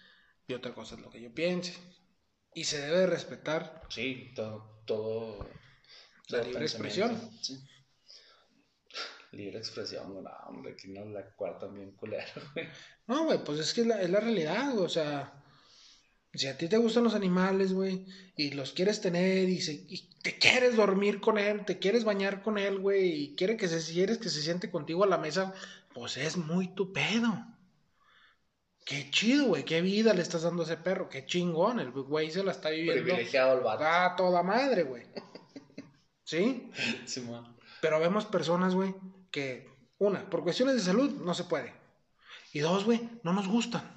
y 0.47 0.53
otra 0.53 0.73
cosa 0.73 0.95
es 0.95 1.01
lo 1.01 1.09
que 1.09 1.21
yo 1.21 1.33
piense. 1.33 1.75
Y 2.53 2.63
se 2.63 2.79
debe 2.79 3.07
respetar. 3.07 3.81
Sí, 3.89 4.31
todo, 4.35 4.83
todo. 4.85 5.49
La 6.29 6.43
libre 6.43 6.63
expresión. 6.63 7.29
Sí. 7.41 7.59
Libre 9.31 9.57
expresión, 9.57 10.23
no, 10.23 10.29
hombre, 10.47 10.73
aquí 10.73 10.87
no 10.87 11.03
la 11.05 11.29
cuarta 11.35 11.67
bien 11.67 11.91
culero, 11.91 12.41
güey. 12.53 12.69
No, 13.07 13.25
güey, 13.25 13.43
pues 13.43 13.59
es 13.59 13.73
que 13.73 13.81
es 13.81 13.87
la, 13.87 14.01
es 14.01 14.09
la 14.09 14.21
realidad, 14.21 14.71
güey, 14.71 14.85
o 14.85 14.89
sea. 14.89 15.43
Si 16.35 16.47
a 16.47 16.57
ti 16.57 16.67
te 16.67 16.77
gustan 16.77 17.03
los 17.03 17.15
animales, 17.15 17.73
güey, 17.73 18.05
y 18.35 18.51
los 18.51 18.73
quieres 18.73 19.01
tener 19.01 19.47
y, 19.47 19.61
se, 19.61 19.73
y, 19.73 20.09
te 20.21 20.37
quieres 20.37 20.75
dormir 20.75 21.21
con 21.21 21.37
él, 21.37 21.65
te 21.65 21.79
quieres 21.79 22.03
bañar 22.03 22.41
con 22.41 22.57
él, 22.57 22.79
güey, 22.79 23.23
y 23.23 23.35
quiere 23.35 23.57
que 23.57 23.67
se, 23.67 23.93
quieres 23.93 24.17
que 24.17 24.29
se 24.29 24.41
siente 24.41 24.69
contigo 24.69 25.03
a 25.03 25.07
la 25.07 25.17
mesa, 25.17 25.53
pues 25.93 26.17
es 26.17 26.35
muy 26.37 26.67
tu 26.69 26.91
pedo. 26.91 27.45
Qué 28.85 29.09
chido, 29.09 29.45
güey, 29.45 29.63
qué 29.63 29.81
vida 29.81 30.13
le 30.13 30.21
estás 30.21 30.43
dando 30.43 30.63
a 30.63 30.65
ese 30.65 30.77
perro, 30.77 31.09
qué 31.09 31.25
chingón, 31.25 31.79
el 31.79 31.91
güey 31.91 32.29
se 32.29 32.43
la 32.43 32.51
está 32.51 32.69
viviendo. 32.69 33.03
Privilegiado 33.03 33.57
el 33.57 33.63
vato. 33.63 33.83
A 33.85 34.15
toda 34.15 34.43
madre, 34.43 34.83
güey. 34.83 35.03
¿Sí? 36.23 36.69
Sí, 37.05 37.21
man. 37.21 37.55
Pero 37.81 37.99
vemos 37.99 38.25
personas, 38.25 38.75
güey, 38.75 38.93
que, 39.31 39.69
una, 39.97 40.29
por 40.29 40.43
cuestiones 40.43 40.75
de 40.75 40.81
salud 40.81 41.11
no 41.21 41.33
se 41.33 41.45
puede. 41.45 41.73
Y 42.51 42.59
dos, 42.59 42.85
güey, 42.85 43.09
no 43.23 43.33
nos 43.33 43.47
gustan. 43.47 43.94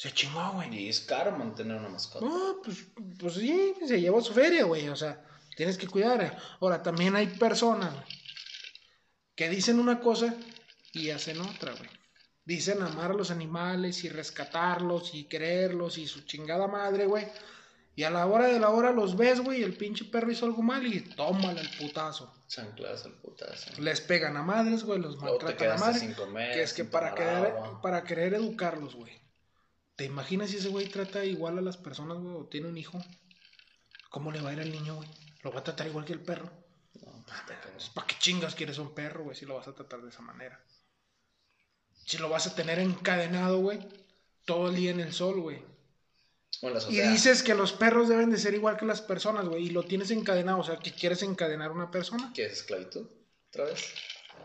Se 0.00 0.10
chingó, 0.12 0.52
güey. 0.52 0.74
Y 0.74 0.88
es 0.88 1.02
caro 1.02 1.32
mantener 1.32 1.76
una 1.76 1.90
mascota. 1.90 2.24
No, 2.24 2.62
pues, 2.64 2.86
pues 3.18 3.34
sí, 3.34 3.74
se 3.86 4.00
llevó 4.00 4.22
su 4.22 4.32
feria, 4.32 4.64
güey. 4.64 4.88
O 4.88 4.96
sea, 4.96 5.22
tienes 5.54 5.76
que 5.76 5.86
cuidar. 5.86 6.38
Ahora, 6.58 6.82
también 6.82 7.14
hay 7.16 7.26
personas 7.26 7.92
que 9.34 9.50
dicen 9.50 9.78
una 9.78 10.00
cosa 10.00 10.34
y 10.94 11.10
hacen 11.10 11.38
otra, 11.42 11.72
güey. 11.72 11.90
Dicen 12.46 12.80
amar 12.80 13.10
a 13.10 13.14
los 13.14 13.30
animales 13.30 14.02
y 14.04 14.08
rescatarlos 14.08 15.14
y 15.14 15.24
quererlos 15.24 15.98
y 15.98 16.06
su 16.06 16.22
chingada 16.22 16.66
madre, 16.66 17.04
güey. 17.04 17.28
Y 17.94 18.04
a 18.04 18.10
la 18.10 18.24
hora 18.24 18.46
de 18.46 18.58
la 18.58 18.70
hora 18.70 18.92
los 18.92 19.18
ves, 19.18 19.42
güey, 19.42 19.62
el 19.62 19.76
pinche 19.76 20.06
perro 20.06 20.32
hizo 20.32 20.46
algo 20.46 20.62
mal 20.62 20.86
y 20.86 21.00
tómale 21.00 21.60
el 21.60 21.70
putazo. 21.76 22.32
Chanclas 22.48 23.04
el 23.04 23.12
putazo. 23.12 23.70
Les 23.82 24.00
pegan 24.00 24.38
a 24.38 24.42
madres, 24.42 24.82
güey, 24.82 24.98
los 24.98 25.18
maltratan 25.18 25.72
a 25.72 25.76
madres. 25.76 26.16
Que 26.54 26.62
es 26.62 26.72
que 26.72 26.84
para 26.86 27.14
querer, 27.14 27.52
para 27.82 28.02
querer 28.02 28.32
educarlos, 28.32 28.94
güey. 28.94 29.20
¿Te 30.00 30.06
imaginas 30.06 30.48
si 30.48 30.56
ese 30.56 30.70
güey 30.70 30.86
trata 30.88 31.26
igual 31.26 31.58
a 31.58 31.60
las 31.60 31.76
personas, 31.76 32.16
güey, 32.16 32.34
o 32.34 32.46
tiene 32.46 32.68
un 32.68 32.78
hijo? 32.78 32.98
¿Cómo 34.08 34.32
le 34.32 34.40
va 34.40 34.48
a 34.48 34.52
ir 34.54 34.60
al 34.60 34.72
niño, 34.72 34.94
güey? 34.94 35.06
¿Lo 35.42 35.52
va 35.52 35.60
a 35.60 35.62
tratar 35.62 35.88
igual 35.88 36.06
que 36.06 36.14
el 36.14 36.22
perro? 36.22 36.50
No, 37.04 37.22
pues 37.26 37.44
te 37.46 37.52
cagas. 37.62 37.90
¿Para 37.90 38.06
qué 38.06 38.16
chingas 38.18 38.54
quieres 38.54 38.78
un 38.78 38.94
perro, 38.94 39.24
güey, 39.24 39.36
si 39.36 39.44
lo 39.44 39.56
vas 39.56 39.68
a 39.68 39.74
tratar 39.74 40.00
de 40.00 40.08
esa 40.08 40.22
manera? 40.22 40.58
Si 42.06 42.16
lo 42.16 42.30
vas 42.30 42.46
a 42.46 42.54
tener 42.54 42.78
encadenado, 42.78 43.58
güey, 43.58 43.78
todo 44.46 44.70
el 44.70 44.76
día 44.76 44.90
en 44.90 45.00
el 45.00 45.12
sol, 45.12 45.38
güey. 45.38 45.62
Y 46.88 47.00
dices 47.02 47.42
que 47.42 47.54
los 47.54 47.74
perros 47.74 48.08
deben 48.08 48.30
de 48.30 48.38
ser 48.38 48.54
igual 48.54 48.78
que 48.78 48.86
las 48.86 49.02
personas, 49.02 49.44
güey, 49.44 49.66
y 49.66 49.70
lo 49.70 49.82
tienes 49.82 50.10
encadenado, 50.12 50.60
o 50.60 50.64
sea, 50.64 50.78
que 50.78 50.94
quieres 50.94 51.22
encadenar 51.22 51.72
a 51.72 51.74
una 51.74 51.90
persona. 51.90 52.32
¿Qué 52.34 52.46
es 52.46 52.52
esclavitud? 52.54 53.06
¿Otra 53.50 53.66
vez? 53.66 53.92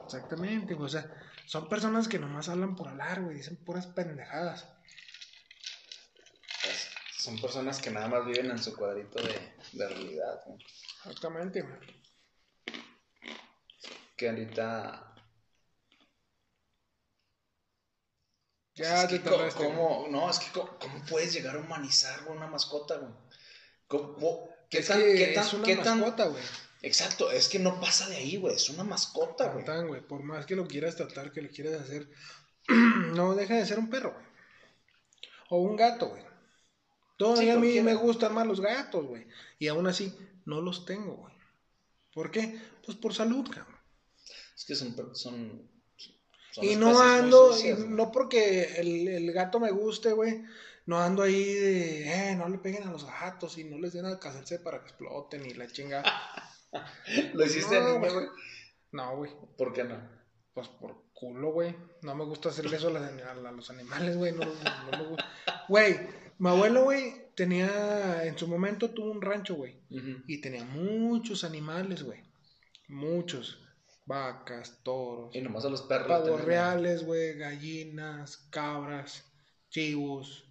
Exactamente, 0.03 0.73
güey, 0.73 0.87
o 0.87 0.89
sea, 0.89 1.09
son 1.45 1.69
personas 1.69 2.09
que 2.09 2.19
nomás 2.19 2.49
hablan 2.49 2.75
por 2.75 2.89
hablar, 2.89 3.21
güey, 3.21 3.37
dicen 3.37 3.55
puras 3.55 3.87
pendejadas. 3.87 4.74
Son 7.25 7.41
personas 7.41 7.81
que 7.81 7.89
nada 7.89 8.07
más 8.07 8.23
viven 8.23 8.51
en 8.51 8.59
su 8.61 8.75
cuadrito 8.75 9.19
de, 9.19 9.33
de 9.73 9.87
realidad. 9.87 10.41
¿no? 10.45 10.57
Exactamente, 11.05 11.63
güey. 11.63 11.79
Que 14.15 14.29
ahorita. 14.29 15.15
Ya 18.75 19.01
es 19.03 19.09
te 19.09 19.21
que 19.21 19.27
tardaste, 19.27 19.63
¿cómo, 19.65 20.05
No, 20.11 20.29
es 20.29 20.37
que 20.37 20.51
¿cómo, 20.51 20.77
puedes 21.09 21.33
llegar 21.33 21.55
a 21.55 21.59
humanizar 21.61 22.27
una 22.27 22.45
mascota, 22.45 22.97
güey? 22.97 23.11
¿Cómo- 23.87 24.49
¿Qué 24.69 24.79
Es 24.79 24.87
tan, 24.87 24.99
que 24.99 25.15
qué 25.15 25.27
tan, 25.33 25.45
es 25.47 25.53
una 25.53 25.63
qué 25.65 25.75
tan- 25.77 25.99
mascota, 26.01 26.25
güey. 26.27 26.43
Exacto, 26.83 27.31
es 27.31 27.49
que 27.49 27.57
no 27.57 27.79
pasa 27.79 28.07
de 28.07 28.17
ahí, 28.17 28.37
güey. 28.37 28.55
Es 28.55 28.69
una 28.69 28.83
mascota, 28.83 29.49
güey. 29.49 29.65
Tan, 29.65 29.87
güey. 29.87 30.01
Por 30.01 30.21
más 30.21 30.45
que 30.45 30.55
lo 30.55 30.67
quieras 30.67 30.95
tratar, 30.95 31.31
que 31.31 31.41
lo 31.41 31.49
quieras 31.49 31.81
hacer, 31.81 32.07
no 33.15 33.33
deja 33.33 33.55
de 33.55 33.65
ser 33.65 33.79
un 33.79 33.89
perro, 33.89 34.13
güey. 34.13 34.25
O 35.49 35.57
un 35.61 35.75
gato, 35.75 36.09
güey. 36.09 36.23
Todavía 37.17 37.53
a 37.55 37.59
mí 37.59 37.79
me 37.81 37.93
gustan 37.95 38.33
más 38.33 38.45
los 38.45 38.59
gatos, 38.59 39.05
güey. 39.05 39.25
Y 39.59 39.67
aún 39.67 39.87
así, 39.87 40.13
no 40.45 40.61
los 40.61 40.85
tengo, 40.85 41.15
güey. 41.15 41.33
¿Por 42.13 42.31
qué? 42.31 42.59
Pues 42.85 42.97
por 42.97 43.13
salud, 43.13 43.47
cabrón. 43.49 43.75
Es 44.55 44.65
que 44.65 44.75
son. 44.75 44.95
son, 45.15 45.69
son 46.51 46.63
Y 46.63 46.75
no 46.75 46.99
ando, 47.01 47.53
sucias, 47.53 47.79
y 47.79 47.81
güey. 47.83 47.93
no 47.93 48.11
porque 48.11 48.63
el, 48.79 49.07
el 49.07 49.31
gato 49.31 49.59
me 49.59 49.71
guste, 49.71 50.11
güey. 50.13 50.43
No 50.85 50.99
ando 51.01 51.23
ahí 51.23 51.43
de, 51.53 52.31
eh, 52.31 52.35
no 52.35 52.47
le 52.47 52.59
peguen 52.59 52.83
a 52.87 52.91
los 52.91 53.05
gatos 53.05 53.57
y 53.57 53.63
no 53.63 53.77
les 53.79 53.93
den 53.93 54.05
a 54.05 54.19
casarse 54.19 54.59
para 54.59 54.81
que 54.81 54.89
exploten 54.89 55.45
y 55.45 55.53
la 55.55 55.67
chinga. 55.67 56.03
Lo 57.33 57.45
hiciste 57.45 57.79
No, 57.79 57.97
niño, 57.99 58.13
güey. 58.13 58.27
No, 58.91 59.17
güey. 59.17 59.31
¿Por 59.57 59.73
qué 59.73 59.83
no? 59.83 59.97
Pues 60.53 60.67
por 60.67 61.03
culo, 61.13 61.51
güey. 61.51 61.75
No 62.01 62.13
me 62.15 62.23
gusta 62.23 62.49
hacerle 62.49 62.77
eso 62.77 62.89
a, 62.89 63.51
los 63.51 63.69
animales, 63.69 64.15
güey. 64.15 64.31
No, 64.31 64.45
no- 64.45 64.91
no 64.91 64.97
me 64.97 65.07
gusta. 65.09 65.25
Güey, 65.67 65.99
mi 66.37 66.49
abuelo, 66.49 66.83
güey, 66.83 67.33
tenía, 67.35 68.23
en 68.25 68.37
su 68.37 68.47
momento 68.47 68.91
tuvo 68.91 69.11
un 69.11 69.21
rancho, 69.21 69.55
güey. 69.55 69.79
Y 70.27 70.41
tenía 70.41 70.63
muchos 70.65 71.43
animales, 71.43 72.03
güey. 72.03 72.23
Muchos. 72.87 73.61
Vacas, 74.07 74.83
toros, 74.83 75.35
Y 75.35 75.41
nomás 75.41 75.65
a 75.65 75.69
los 75.69 75.81
perros. 75.81 76.07
pavos 76.07 76.45
reales, 76.45 77.03
güey, 77.03 77.35
gallinas, 77.39 78.37
cabras, 78.51 79.25
chivos, 79.69 80.45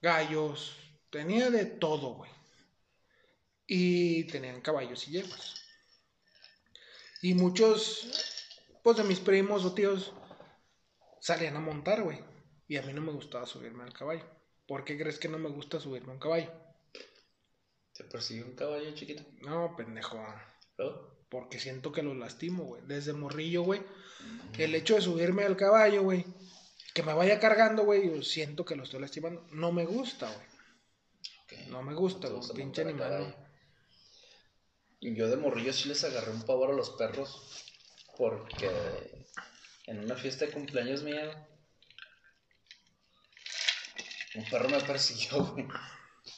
gallos. 0.00 0.76
Tenía 1.10 1.50
de 1.50 1.64
todo, 1.66 2.14
güey. 2.14 2.30
Y 3.68 4.24
tenían 4.24 4.60
caballos 4.62 5.06
y 5.06 5.12
yeguas. 5.12 5.54
Y 7.22 7.34
muchos, 7.34 8.50
pues 8.82 8.96
de 8.96 9.04
mis 9.04 9.20
primos 9.20 9.64
o 9.64 9.74
tíos, 9.74 10.12
salían 11.20 11.56
a 11.56 11.60
montar, 11.60 12.02
güey. 12.02 12.18
Y 12.66 12.78
a 12.78 12.82
mí 12.82 12.92
no 12.92 13.00
me 13.00 13.12
gustaba 13.12 13.46
subirme 13.46 13.84
al 13.84 13.92
caballo. 13.92 14.24
¿Por 14.66 14.84
qué 14.84 14.96
crees 14.96 15.18
que 15.18 15.28
no 15.28 15.38
me 15.38 15.50
gusta 15.50 15.80
subirme 15.80 16.10
a 16.10 16.14
un 16.14 16.20
caballo? 16.20 16.50
¿Te 17.94 18.04
persiguió 18.04 18.46
un 18.46 18.54
caballo 18.54 18.94
chiquito? 18.94 19.22
No, 19.40 19.76
pendejo. 19.76 20.18
¿No? 20.78 21.12
Porque 21.28 21.58
siento 21.58 21.92
que 21.92 22.02
lo 22.02 22.14
lastimo, 22.14 22.64
güey. 22.64 22.82
Desde 22.86 23.12
morrillo, 23.12 23.62
güey. 23.62 23.82
El 24.58 24.74
hecho 24.74 24.94
de 24.94 25.02
subirme 25.02 25.44
al 25.44 25.56
caballo, 25.56 26.02
güey. 26.02 26.24
Que 26.94 27.02
me 27.02 27.14
vaya 27.14 27.40
cargando, 27.40 27.84
güey. 27.84 28.06
Yo 28.06 28.22
siento 28.22 28.64
que 28.64 28.76
lo 28.76 28.84
estoy 28.84 29.00
lastimando. 29.00 29.46
No 29.50 29.72
me 29.72 29.84
gusta, 29.84 30.30
güey. 30.30 31.68
No 31.68 31.82
me 31.82 31.94
gusta, 31.94 32.28
güey. 32.28 32.42
Pinche 32.54 32.82
animal. 32.82 33.34
yo 35.00 35.28
de 35.28 35.36
morrillo 35.36 35.72
sí 35.72 35.88
les 35.88 36.04
agarré 36.04 36.30
un 36.30 36.42
pavor 36.42 36.70
a 36.70 36.74
los 36.74 36.90
perros. 36.90 37.66
Porque 38.16 38.70
en 39.86 40.00
una 40.00 40.16
fiesta 40.16 40.46
de 40.46 40.52
cumpleaños 40.52 41.02
mía, 41.02 41.48
un 44.34 44.44
perro 44.50 44.68
me 44.68 44.80
persiguió, 44.80 45.44
güey. 45.44 45.66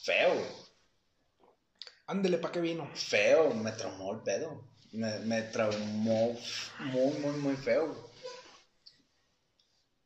Feo, 0.03 0.33
güey. 0.33 0.45
Ándele, 2.07 2.37
¿pa' 2.37 2.51
qué 2.51 2.59
vino? 2.61 2.89
Feo, 2.93 3.53
me 3.53 3.71
traumó 3.71 4.13
el 4.13 4.19
pedo. 4.21 4.63
Me, 4.91 5.19
me 5.19 5.41
traumó 5.43 6.37
muy, 6.79 7.13
muy, 7.19 7.31
muy 7.37 7.55
feo. 7.55 7.87
güey. 7.87 8.05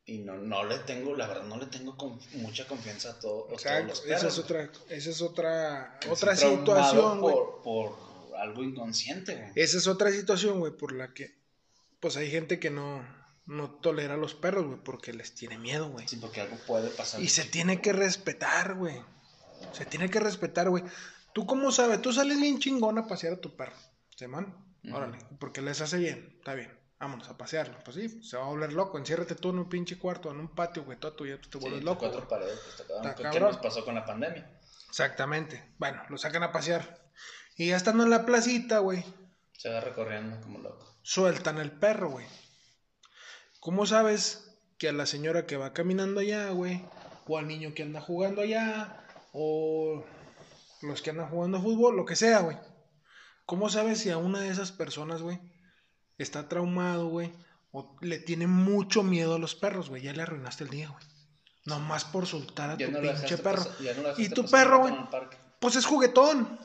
Y 0.06 0.20
no, 0.20 0.34
no 0.36 0.64
le 0.64 0.80
tengo, 0.80 1.16
la 1.16 1.28
verdad, 1.28 1.44
no 1.44 1.58
le 1.58 1.68
tengo 1.68 1.96
mucha 2.34 2.66
confianza 2.68 3.12
a, 3.12 3.20
todo- 3.20 3.44
a 3.44 3.48
todos 3.50 3.62
Exacto. 3.62 3.88
los 3.90 4.00
Esa 4.00 4.08
perros. 4.18 4.34
es 4.34 4.40
otra, 4.40 4.72
esa 4.90 5.10
es 5.12 5.22
otra, 5.22 6.00
otra 6.10 6.36
situación, 6.36 7.22
güey. 7.22 7.36
Por, 7.36 7.62
por 7.62 8.36
algo 8.38 8.64
inconsciente, 8.64 9.36
güey. 9.36 9.52
Esa 9.56 9.78
es 9.78 9.86
otra 9.88 10.10
situación, 10.12 10.60
güey, 10.60 10.72
por 10.76 10.94
la 10.94 11.14
que, 11.14 11.36
pues 12.00 12.18
hay 12.18 12.32
gente 12.32 12.60
que 12.60 12.72
no, 12.72 13.06
no 13.50 13.70
tolera 13.72 14.14
a 14.14 14.18
los 14.18 14.36
perros, 14.36 14.66
güey, 14.66 14.80
porque 14.84 15.12
les 15.12 15.34
tiene 15.36 15.58
miedo, 15.58 15.90
güey. 15.90 16.08
Sí, 16.08 16.18
porque 16.18 16.42
algo 16.42 16.56
puede 16.68 16.90
pasar. 16.92 17.22
Y 17.22 17.28
se 17.30 17.44
tiene 17.44 17.82
que 17.82 17.92
respetar, 17.94 18.76
güey. 18.76 19.02
Se 19.74 19.86
tiene 19.86 20.10
que 20.10 20.20
respetar, 20.20 20.70
güey. 20.70 20.84
¿Tú 21.34 21.46
cómo 21.46 21.72
sabes? 21.72 22.02
Tú 22.02 22.14
sales 22.14 22.40
bien 22.40 22.60
chingón 22.60 22.98
a 22.98 23.08
pasear 23.08 23.34
a 23.34 23.42
tu 23.42 23.56
perro. 23.56 23.76
¿Se 24.16 24.28
man? 24.28 24.56
Órale. 24.94 25.18
Porque 25.40 25.62
les 25.62 25.82
hace 25.82 25.98
bien. 25.98 26.36
Está 26.38 26.54
bien. 26.54 26.78
Vámonos 27.00 27.30
a 27.30 27.38
pasearlo. 27.38 27.78
Pues 27.84 27.96
sí, 27.96 28.22
se 28.24 28.38
va 28.38 28.44
a 28.44 28.48
volver 28.48 28.74
loco. 28.74 28.98
Enciérrate 28.98 29.36
tú 29.36 29.50
en 29.52 29.60
un 29.60 29.70
pinche 29.70 29.98
cuarto, 29.98 30.32
en 30.32 30.40
un 30.40 30.50
patio, 30.54 30.84
güey. 30.84 30.98
Todo 31.00 31.14
tuyo, 31.14 31.40
tú 31.40 31.50
te 31.50 31.58
Sí, 31.58 31.62
vuelves 31.62 31.80
entre 31.80 31.86
loco. 31.86 32.00
cuatro 32.02 32.20
güey. 32.20 32.30
paredes, 32.30 32.60
pues, 32.64 32.80
está 32.80 32.88
cabrón. 32.94 33.08
Está 33.16 33.30
¿Qué 33.32 33.40
nos 33.40 33.58
pasó 33.58 33.86
con 33.86 33.96
la 33.96 34.06
pandemia? 34.06 34.60
Exactamente. 34.90 35.74
Bueno, 35.78 36.02
lo 36.10 36.18
sacan 36.18 36.44
a 36.44 36.52
pasear. 36.52 37.00
Y 37.58 37.68
ya 37.70 37.78
estando 37.78 38.04
en 38.04 38.10
la 38.10 38.26
placita, 38.26 38.80
güey, 38.80 39.04
Se 39.58 39.70
agarra 39.70 39.94
corriendo 39.94 40.40
como 40.42 40.60
loco. 40.60 40.98
sueltan 41.02 41.58
el 41.58 41.72
perro, 41.72 42.10
güey. 42.12 42.26
¿Cómo 43.60 43.86
sabes 43.86 44.56
que 44.78 44.90
a 44.90 44.94
la 44.94 45.06
señora 45.06 45.46
que 45.46 45.58
va 45.58 45.74
caminando 45.74 46.20
allá, 46.22 46.50
güey, 46.52 46.84
o 47.28 47.38
al 47.38 47.48
niño 47.48 47.74
que 47.74 47.84
anda 47.84 48.02
jugando 48.02 48.42
allá, 48.42 49.04
o 49.34 50.04
los 50.82 51.02
que 51.02 51.10
andan 51.10 51.30
jugando 51.30 51.62
fútbol, 51.62 51.96
lo 51.98 52.06
que 52.06 52.16
sea, 52.16 52.40
güey. 52.40 52.58
¿Cómo 53.46 53.70
sabes 53.70 54.00
si 54.00 54.10
a 54.10 54.18
una 54.18 54.40
de 54.42 54.50
esas 54.50 54.72
personas, 54.72 55.22
güey, 55.22 55.40
está 56.18 56.48
traumado, 56.48 57.08
güey, 57.08 57.34
o 57.72 57.96
le 58.02 58.20
tiene 58.20 58.48
mucho 58.48 59.04
miedo 59.04 59.36
a 59.36 59.40
los 59.40 59.56
perros, 59.56 59.90
güey? 59.90 60.02
Ya 60.04 60.14
le 60.14 60.22
arruinaste 60.22 60.64
el 60.64 60.70
día, 60.70 60.90
güey. 60.90 61.04
Nomás 61.66 62.06
por 62.06 62.26
soltar 62.26 62.72
a 62.72 62.78
Ya 62.78 62.86
tu 62.88 62.94
no 62.94 63.02
pinche 63.02 63.38
perro. 63.38 63.64
pasar- 63.64 63.98
no 64.04 64.14
y 64.24 64.30
tu 64.30 64.46
perro, 64.46 64.80
güey, 64.80 64.94
pues 65.60 65.76
es 65.76 65.86
juguetón. 65.86 66.58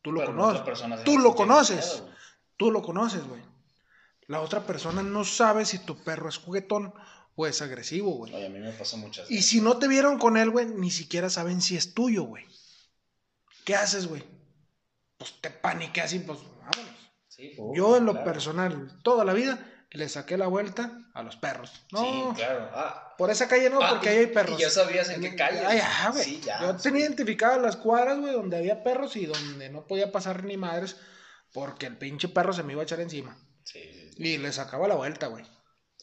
Tú 0.00 0.12
lo 0.12 0.20
Pero 0.20 0.32
conoces. 0.36 1.04
Tú 1.04 1.18
lo 1.18 1.34
conoces. 1.34 2.00
miedo. 2.02 2.14
Tú 2.56 2.70
lo 2.70 2.82
conoces, 2.82 3.26
güey. 3.26 3.42
La 4.26 4.40
otra 4.40 4.66
persona 4.66 5.02
no 5.02 5.24
sabe 5.24 5.64
si 5.66 5.78
tu 5.78 6.02
perro 6.02 6.28
es 6.28 6.38
juguetón 6.38 6.94
o 7.36 7.46
es 7.46 7.60
agresivo, 7.62 8.12
güey. 8.12 8.34
Oye, 8.34 8.46
a 8.46 8.48
mí 8.50 8.58
me 8.58 8.72
pasa 8.72 8.96
muchas 8.96 9.30
Y 9.30 9.42
si 9.42 9.60
no 9.60 9.78
te 9.78 9.88
vieron 9.88 10.18
con 10.18 10.36
él, 10.36 10.50
güey, 10.50 10.66
ni 10.66 10.90
siquiera 10.90 11.28
saben 11.30 11.60
si 11.60 11.76
es 11.76 11.94
tuyo, 11.94 12.22
güey. 12.24 12.46
¿Qué 13.64 13.74
haces, 13.74 14.06
güey? 14.06 14.22
Pues 15.18 15.40
te 15.40 15.50
paniqueas 15.50 16.12
y 16.14 16.20
pues 16.20 16.38
vámonos. 16.58 16.94
Sí, 17.28 17.54
uh, 17.58 17.74
Yo 17.76 17.96
en 17.96 18.06
lo 18.06 18.12
claro. 18.12 18.24
personal, 18.32 19.00
toda 19.02 19.24
la 19.24 19.32
vida, 19.32 19.70
le 19.90 20.08
saqué 20.08 20.36
la 20.36 20.46
vuelta 20.46 20.98
a 21.14 21.22
los 21.22 21.36
perros. 21.36 21.72
No, 21.92 22.00
Sí, 22.34 22.40
claro. 22.42 22.68
Ah, 22.72 23.14
por 23.18 23.30
esa 23.30 23.48
calle 23.48 23.70
no, 23.70 23.80
Ah, 23.82 23.90
porque 23.90 24.06
y- 24.06 24.08
ahí 24.10 24.18
hay 24.20 24.26
perros. 24.28 24.58
y 24.58 24.62
ya 24.62 24.70
sabías 24.70 25.08
en 25.10 25.20
qué 25.20 25.34
calle. 25.36 25.60
Ay, 25.66 25.78
ya, 25.78 26.10
güey. 26.10 26.24
Sí, 26.24 26.40
ya. 26.44 26.60
Yo 26.60 26.76
tenía 26.76 27.02
identificadas 27.02 27.60
las 27.60 27.76
cuadras, 27.76 28.18
güey, 28.20 28.32
donde 28.32 28.56
había 28.56 28.82
perros 28.82 29.16
y 29.16 29.26
donde 29.26 29.68
no 29.70 29.86
podía 29.86 30.12
pasar 30.12 30.44
ni 30.44 30.56
madres 30.56 30.96
porque 31.52 31.86
el 31.86 31.96
pinche 31.96 32.28
perro 32.28 32.52
se 32.52 32.62
me 32.62 32.72
iba 32.72 32.82
a 32.82 32.84
echar 32.84 33.00
encima. 33.00 33.36
sí. 33.64 33.93
Y 34.16 34.38
le 34.38 34.52
sacaba 34.52 34.88
la 34.88 34.94
vuelta, 34.94 35.26
güey. 35.26 35.44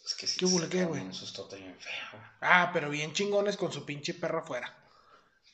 Es 0.06 0.16
que 0.16 0.28
sí. 0.28 0.38
¿Qué 0.38 0.46
hubo, 0.46 0.68
qué, 0.70 0.86
güey? 0.86 1.02
Un 1.02 1.14
sustote 1.14 1.58
bien 1.58 1.78
feo. 1.80 2.22
Ah, 2.42 2.72
pero 2.74 2.90
bien 2.90 3.14
chingones 3.14 3.58
con 3.58 3.72
su 3.72 3.86
pinche 3.86 4.14
perro 4.14 4.40
afuera. 4.40 4.78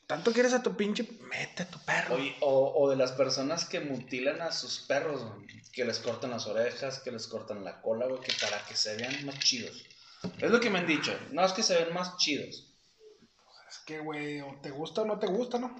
Tanto 0.07 0.31
quieres 0.31 0.53
a 0.53 0.63
tu 0.63 0.75
pinche, 0.77 1.03
mete 1.29 1.63
a 1.63 1.69
tu 1.69 1.79
perro. 1.79 2.15
Oye, 2.15 2.35
o, 2.39 2.73
o 2.77 2.89
de 2.89 2.95
las 2.95 3.11
personas 3.11 3.65
que 3.65 3.81
mutilan 3.81 4.41
a 4.41 4.53
sus 4.53 4.79
perros, 4.79 5.21
güey, 5.21 5.47
que 5.73 5.83
les 5.83 5.99
cortan 5.99 6.31
las 6.31 6.47
orejas, 6.47 6.99
que 6.99 7.11
les 7.11 7.27
cortan 7.27 7.65
la 7.65 7.81
cola, 7.81 8.07
güey, 8.07 8.21
que 8.21 8.31
para 8.39 8.63
que 8.65 8.75
se 8.75 8.95
vean 8.95 9.25
más 9.25 9.37
chidos. 9.39 9.85
Es 10.39 10.49
lo 10.49 10.61
que 10.61 10.69
me 10.69 10.79
han 10.79 10.87
dicho, 10.87 11.13
no 11.31 11.45
es 11.45 11.51
que 11.51 11.61
se 11.61 11.75
ven 11.83 11.93
más 11.93 12.15
chidos. 12.17 12.73
Es 13.69 13.77
que, 13.85 13.99
güey, 13.99 14.39
o 14.39 14.57
te 14.61 14.71
gusta 14.71 15.01
o 15.01 15.05
no 15.05 15.19
te 15.19 15.27
gusta, 15.27 15.59
¿no? 15.59 15.75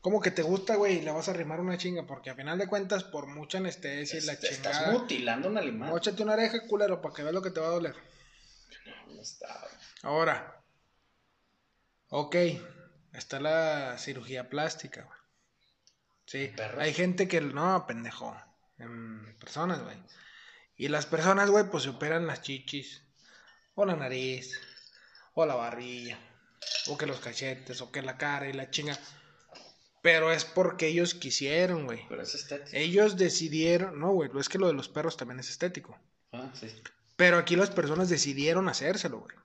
¿Cómo 0.00 0.20
que 0.20 0.30
te 0.30 0.42
gusta, 0.42 0.76
güey? 0.76 0.98
Y 0.98 1.02
le 1.02 1.10
vas 1.10 1.28
a 1.28 1.32
arrimar 1.32 1.60
una 1.60 1.76
chinga, 1.76 2.06
porque 2.06 2.30
a 2.30 2.34
final 2.34 2.58
de 2.58 2.68
cuentas, 2.68 3.04
por 3.04 3.26
mucha 3.26 3.58
anestesia 3.58 4.18
y 4.20 4.22
la 4.22 4.32
estás 4.34 4.56
chingada. 4.56 4.92
mutilando 4.92 5.48
a 5.48 5.50
un 5.50 5.58
animal. 5.58 5.90
Móchate 5.90 6.22
una 6.22 6.34
oreja, 6.34 6.66
culero, 6.66 7.02
para 7.02 7.14
que 7.14 7.22
veas 7.22 7.34
lo 7.34 7.42
que 7.42 7.50
te 7.50 7.60
va 7.60 7.66
a 7.66 7.70
doler. 7.70 7.94
No 9.08 9.20
está, 9.20 9.58
güey. 9.60 9.74
Ahora, 10.02 10.62
ok, 12.10 12.36
está 13.12 13.40
la 13.40 13.98
cirugía 13.98 14.48
plástica, 14.48 15.02
güey. 15.02 15.18
Sí, 16.26 16.52
¿Perros? 16.56 16.80
hay 16.80 16.92
gente 16.92 17.26
que 17.26 17.40
no, 17.40 17.86
pendejo, 17.86 18.36
en 18.78 19.36
personas, 19.40 19.82
güey. 19.82 19.96
Y 20.76 20.88
las 20.88 21.06
personas, 21.06 21.50
güey, 21.50 21.64
pues 21.68 21.82
se 21.82 21.88
operan 21.88 22.26
las 22.26 22.42
chichis, 22.42 23.02
o 23.74 23.84
la 23.84 23.96
nariz, 23.96 24.60
o 25.34 25.44
la 25.44 25.56
barrilla, 25.56 26.18
o 26.86 26.96
que 26.96 27.06
los 27.06 27.18
cachetes, 27.18 27.80
o 27.80 27.90
que 27.90 28.02
la 28.02 28.16
cara 28.16 28.48
y 28.48 28.52
la 28.52 28.70
chinga. 28.70 28.96
Pero 30.02 30.32
es 30.32 30.44
porque 30.44 30.88
ellos 30.88 31.14
quisieron, 31.14 31.86
güey. 31.86 32.06
Pero 32.08 32.22
es 32.22 32.34
estético. 32.34 32.76
Ellos 32.76 33.16
decidieron, 33.16 33.98
no, 33.98 34.12
güey, 34.12 34.30
es 34.38 34.48
que 34.48 34.58
lo 34.58 34.68
de 34.68 34.74
los 34.74 34.88
perros 34.88 35.16
también 35.16 35.40
es 35.40 35.50
estético. 35.50 35.98
Ah, 36.32 36.50
sí. 36.54 36.68
Pero 37.16 37.36
aquí 37.36 37.56
las 37.56 37.70
personas 37.70 38.08
decidieron 38.08 38.68
hacérselo, 38.68 39.20
güey. 39.20 39.36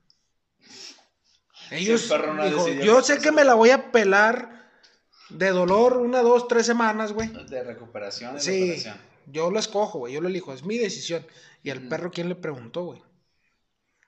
Ellos, 1.72 2.04
el 2.04 2.18
perro 2.20 2.34
no 2.36 2.46
dijo, 2.46 2.68
yo 2.70 3.02
sé 3.02 3.20
que 3.20 3.32
me 3.32 3.44
la 3.44 3.56
voy 3.56 3.72
a 3.72 3.92
pelar 3.92 4.70
de 5.30 5.50
dolor 5.50 5.98
una, 5.98 6.22
dos, 6.22 6.48
tres 6.48 6.66
semanas, 6.66 7.14
güey. 7.14 7.30
De 7.48 7.64
recuperación, 7.64 8.36
de 8.36 8.40
Sí, 8.40 8.84
yo 9.26 9.50
lo 9.50 9.58
escojo, 9.58 10.00
güey, 10.00 10.14
yo 10.14 10.22
lo 10.22 10.28
elijo, 10.28 10.54
es 10.54 10.64
mi 10.64 10.78
decisión. 10.78 11.26
Y 11.64 11.72
al 11.72 11.80
Ujú. 11.80 11.90
perro, 11.90 12.12
¿quién 12.12 12.30
le 12.30 12.36
preguntó, 12.36 12.84
güey? 12.84 13.02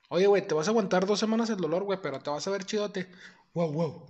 Oye, 0.09 0.27
güey, 0.27 0.45
te 0.45 0.53
vas 0.53 0.67
a 0.67 0.71
aguantar 0.71 1.05
dos 1.07 1.19
semanas 1.19 1.49
el 1.49 1.57
dolor, 1.57 1.83
güey, 1.83 1.99
pero 2.01 2.19
te 2.19 2.29
vas 2.29 2.47
a 2.47 2.51
ver 2.51 2.65
chidote. 2.65 3.09
Wow, 3.53 3.71
wow. 3.71 4.09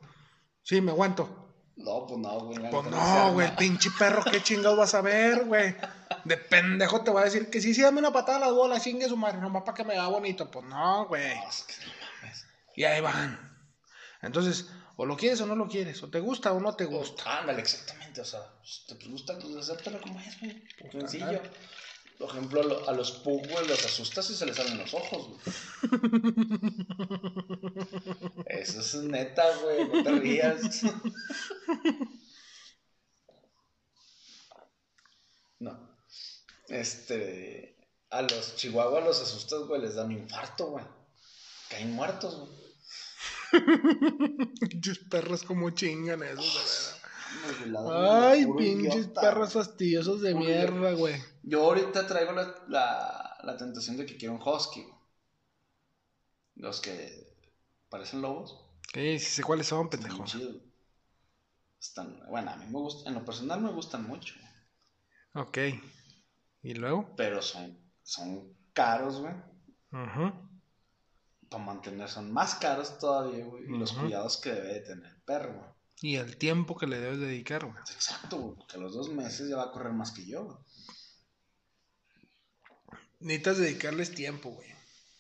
Sí, 0.64 0.82
me 0.82 0.92
aguanto. 0.92 1.45
No, 1.78 2.06
pues 2.08 2.20
no, 2.20 2.40
güey. 2.40 2.70
Pues 2.70 2.86
no, 2.86 3.34
güey, 3.34 3.48
el 3.48 3.56
pinche 3.56 3.90
perro, 3.98 4.24
qué 4.24 4.42
chingados 4.42 4.78
vas 4.78 4.94
a 4.94 5.02
ver, 5.02 5.44
güey. 5.46 5.76
De 6.24 6.38
pendejo 6.38 7.02
te 7.02 7.12
va 7.12 7.22
a 7.22 7.26
decir 7.26 7.50
que 7.50 7.60
sí, 7.60 7.74
sí, 7.74 7.82
dame 7.82 8.00
una 8.00 8.14
patada 8.14 8.38
a 8.38 8.42
las 8.42 8.52
bolas, 8.52 8.84
chingue 8.84 9.10
su 9.10 9.18
madre, 9.18 9.40
nomás 9.40 9.64
para 9.64 9.76
que 9.76 9.84
me 9.84 9.94
vea 9.94 10.08
bonito. 10.08 10.50
Pues 10.50 10.66
no, 10.66 11.06
güey. 11.08 11.36
No, 11.36 11.50
es 11.50 11.64
que 11.64 11.74
no 11.86 11.92
mames. 12.22 12.46
Y 12.76 12.84
ahí 12.86 13.02
van. 13.02 13.38
Entonces, 14.22 14.70
o 14.96 15.06
lo 15.06 15.18
quieres 15.18 15.42
o 15.42 15.46
no 15.46 15.56
lo 15.56 15.68
quieres, 15.68 16.02
o 16.02 16.10
te 16.10 16.20
gusta 16.20 16.54
o 16.54 16.60
no 16.60 16.76
te 16.76 16.86
gusta. 16.86 17.40
Ándale, 17.40 17.62
exactamente. 17.62 18.22
O 18.22 18.26
sea, 18.26 18.40
si 18.64 18.88
te 18.88 19.08
gusta, 19.10 19.38
pues 19.38 19.56
acéptalo 19.58 20.00
como 20.00 20.20
es, 20.22 20.40
güey. 20.40 20.64
Pues, 20.80 20.92
Sencillo. 20.92 21.42
Por 22.18 22.30
ejemplo, 22.30 22.62
a 22.62 22.64
lo- 22.64 22.90
a 22.90 22.94
los 22.94 23.12
pug, 23.12 23.46
los 23.68 23.86
asustas 23.86 24.30
y 24.30 24.36
se 24.36 24.46
les 24.46 24.56
salen 24.56 24.78
los 24.78 24.94
ojos, 24.94 25.28
güey. 25.28 25.40
Eso 28.48 28.80
es 28.80 28.96
neta, 29.04 29.44
güey. 29.58 29.88
No 29.90 30.04
te 30.04 30.12
rías. 30.20 30.82
No. 35.60 35.78
Este. 36.68 37.76
A 38.10 38.22
los 38.22 38.56
chihuahuas 38.56 39.04
los 39.04 39.22
asustas, 39.22 39.62
güey, 39.68 39.82
les 39.82 39.96
da 39.96 40.06
un 40.06 40.12
infarto, 40.14 40.68
güey. 40.68 40.86
Caen 41.70 41.92
muertos, 41.94 42.38
güey. 42.38 42.52
Pinches 44.60 45.00
perros 45.10 45.44
como 45.44 45.70
chingan 45.72 46.24
eso, 46.24 46.42
Ay, 47.92 48.46
pinches 48.58 48.96
idiota, 48.96 49.22
perros 49.22 49.54
fastidiosos 49.54 50.22
de 50.22 50.36
mierda, 50.36 50.94
güey. 50.94 51.16
Yo 51.44 51.64
ahorita 51.64 52.08
traigo 52.08 52.32
la, 52.32 52.56
la, 52.68 53.38
la 53.44 53.58
tentación 53.58 53.98
de 53.98 54.06
que 54.06 54.18
quiero 54.18 54.36
un 54.36 54.42
husky. 54.42 54.82
güey. 54.84 54.96
Los 56.56 56.80
que 56.82 57.36
parecen 57.90 58.22
lobos. 58.22 58.62
Sí, 58.94 59.20
sí 59.20 59.26
sé 59.26 59.44
cuáles 59.44 59.68
son, 59.68 59.90
pendejo. 59.90 60.24
Están, 61.80 62.20
bueno, 62.30 62.52
a 62.52 62.56
mí 62.56 62.66
me 62.66 62.80
gusta, 62.80 63.10
en 63.10 63.16
lo 63.16 63.26
personal 63.26 63.62
me 63.62 63.72
gustan 63.72 64.08
mucho. 64.08 64.34
güey. 65.34 65.46
Ok. 65.46 65.58
¿Y 66.64 66.74
luego? 66.74 67.14
Pero 67.16 67.42
son, 67.42 67.78
son 68.04 68.56
caros, 68.74 69.20
güey. 69.20 69.34
Ajá. 69.92 70.34
Para 71.50 71.64
mantener 71.64 72.10
son 72.10 72.32
más 72.32 72.56
caros 72.56 72.98
todavía, 72.98 73.46
güey. 73.46 73.66
Y 73.66 73.78
los 73.78 73.94
cuidados 73.94 74.38
que 74.38 74.52
debe 74.52 74.74
de 74.76 74.80
tener 74.80 75.12
el 75.12 75.22
perro, 75.22 75.54
güey. 75.54 75.70
Y 76.02 76.18
el 76.18 76.38
tiempo 76.38 76.78
que 76.78 76.88
le 76.88 77.00
debes 77.00 77.20
dedicar, 77.20 77.66
güey. 77.66 77.78
Exacto, 77.94 78.38
güey. 78.38 78.56
Porque 78.56 78.78
a 78.78 78.80
los 78.80 78.94
dos 78.94 79.10
meses 79.10 79.50
ya 79.50 79.58
va 79.58 79.64
a 79.64 79.72
correr 79.72 79.94
más 79.94 80.12
que 80.12 80.26
yo, 80.26 80.44
güey. 80.44 80.58
Necesitas 83.20 83.58
dedicarles 83.58 84.14
tiempo, 84.14 84.52
güey. 84.52 84.70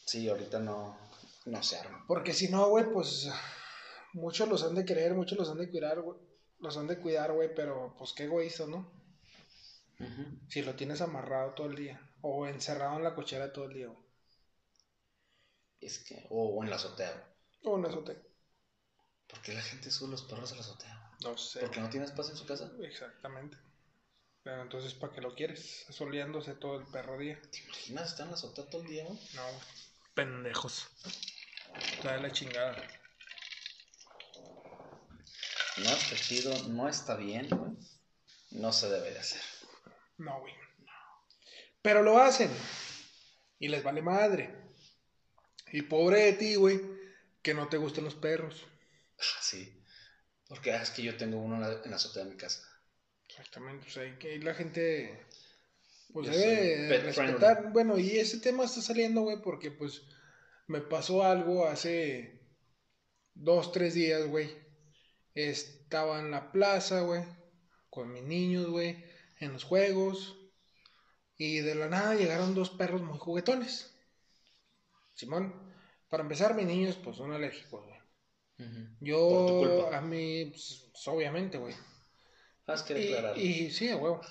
Sí, 0.05 0.27
ahorita 0.27 0.59
no, 0.59 0.97
no 1.45 1.63
se 1.63 1.77
arma. 1.77 2.03
Porque 2.07 2.33
si 2.33 2.49
no, 2.49 2.67
güey, 2.69 2.85
pues 2.91 3.29
muchos 4.13 4.47
los 4.47 4.63
han 4.63 4.75
de 4.75 4.85
querer, 4.85 5.15
muchos 5.15 5.37
los 5.37 5.49
han 5.49 5.57
de 5.57 5.69
cuidar, 5.69 6.01
güey. 6.01 6.19
Los 6.59 6.77
han 6.77 6.87
de 6.87 6.99
cuidar, 6.99 7.31
güey, 7.33 7.53
pero 7.55 7.95
pues 7.97 8.13
qué 8.13 8.25
egoísta, 8.25 8.65
¿no? 8.67 8.91
Si 10.49 10.61
lo 10.61 10.75
tienes 10.75 11.01
amarrado 11.01 11.53
todo 11.53 11.67
el 11.67 11.75
día 11.75 12.01
o 12.21 12.47
encerrado 12.47 12.97
en 12.97 13.03
la 13.03 13.15
cochera 13.15 13.53
todo 13.53 13.65
el 13.65 13.73
día, 13.73 13.87
güey. 13.87 14.05
Es 15.79 15.99
que, 16.03 16.27
o, 16.29 16.57
o 16.57 16.63
en 16.63 16.69
la 16.69 16.75
azotea, 16.75 17.11
güey. 17.11 17.73
O 17.73 17.77
en 17.77 17.85
azote. 17.85 18.24
¿Por 19.27 19.41
qué 19.41 19.53
la 19.53 19.61
gente 19.61 19.91
sube 19.91 20.11
los 20.11 20.23
perros 20.23 20.51
a 20.51 20.55
la 20.55 20.61
azotea? 20.61 21.11
No 21.23 21.37
sé. 21.37 21.59
¿Porque 21.59 21.79
no 21.79 21.89
tiene 21.89 22.05
espacio 22.05 22.33
en 22.33 22.37
su 22.37 22.45
casa? 22.45 22.71
Exactamente. 22.81 23.57
Pero 24.43 24.61
entonces, 24.61 24.93
¿para 24.93 25.11
qué 25.11 25.21
lo 25.21 25.33
quieres? 25.33 25.85
Soleándose 25.89 26.53
todo 26.53 26.79
el 26.79 26.85
perro 26.85 27.17
día. 27.17 27.41
¿Te 27.51 27.59
imaginas 27.59 28.11
estar 28.11 28.25
en 28.25 28.31
la 28.31 28.37
azotea 28.37 28.69
todo 28.69 28.81
el 28.81 28.87
día, 28.87 29.03
güey? 29.05 29.19
No, 29.33 29.43
pendejos. 30.13 30.87
Está 31.93 32.13
de 32.13 32.21
la 32.21 32.31
chingada. 32.31 32.75
No 35.77 35.89
está 35.89 36.15
chido, 36.15 36.67
no 36.69 36.87
está 36.87 37.15
bien, 37.15 37.49
güey. 37.49 37.71
No 38.51 38.71
se 38.71 38.89
debe 38.89 39.11
de 39.11 39.19
hacer. 39.19 39.41
No, 40.17 40.39
güey. 40.39 40.53
Pero 41.81 42.03
lo 42.03 42.19
hacen. 42.19 42.49
Y 43.59 43.67
les 43.67 43.83
vale 43.83 44.01
madre. 44.01 44.55
Y 45.71 45.81
pobre 45.81 46.21
de 46.21 46.33
ti, 46.33 46.55
güey, 46.55 46.81
que 47.41 47.53
no 47.53 47.67
te 47.67 47.77
gustan 47.77 48.05
los 48.05 48.15
perros. 48.15 48.65
Ah, 49.19 49.41
Sí. 49.41 49.81
Porque 50.47 50.71
ah, 50.73 50.81
es 50.81 50.91
que 50.91 51.01
yo 51.01 51.17
tengo 51.17 51.37
uno 51.37 51.55
en 51.55 51.61
la, 51.61 51.81
en 51.83 51.89
la 51.89 51.95
azotea 51.95 52.23
de 52.23 52.29
mi 52.31 52.37
casa. 52.37 52.61
Exactamente. 53.27 53.87
O 53.87 53.89
sea, 53.89 54.17
que 54.19 54.31
ahí 54.31 54.39
la 54.39 54.53
gente 54.53 55.25
pues 56.15 56.27
Yo 56.27 56.33
debe 56.33 56.99
respetar. 56.99 57.55
friendly. 57.57 57.73
Bueno, 57.73 57.97
y 57.97 58.17
ese 58.17 58.39
tema 58.39 58.63
está 58.63 58.81
saliendo, 58.81 59.21
güey, 59.21 59.41
porque 59.41 59.71
pues 59.71 60.03
me 60.67 60.81
pasó 60.81 61.23
algo 61.23 61.67
hace 61.67 62.39
dos, 63.33 63.71
tres 63.71 63.93
días, 63.95 64.25
güey. 64.27 64.49
Estaba 65.33 66.19
en 66.19 66.31
la 66.31 66.51
plaza, 66.53 67.01
güey, 67.01 67.23
con 67.89 68.13
mis 68.13 68.23
niños, 68.23 68.67
güey, 68.67 69.03
en 69.39 69.53
los 69.53 69.65
juegos. 69.65 70.37
Y 71.37 71.59
de 71.59 71.75
la 71.75 71.89
nada 71.89 72.15
llegaron 72.15 72.55
dos 72.55 72.69
perros 72.69 73.01
muy 73.01 73.17
juguetones. 73.17 73.93
Simón, 75.15 75.73
para 76.09 76.23
empezar, 76.23 76.55
mis 76.55 76.65
niños, 76.65 76.97
pues 77.03 77.17
son 77.17 77.33
alérgicos, 77.33 77.83
güey. 77.83 77.94
Yo, 79.01 79.17
Por 79.29 79.47
tu 79.47 79.59
culpa. 79.81 79.97
a 79.97 80.01
mí, 80.01 80.45
pues, 80.45 80.91
obviamente, 81.07 81.57
güey. 81.57 81.75
Haz 82.67 82.83
que 82.83 82.97
Y, 82.97 83.01
declarar. 83.07 83.37
y 83.37 83.71
sí, 83.71 83.89
a 83.89 83.97
huevo. 83.97 84.21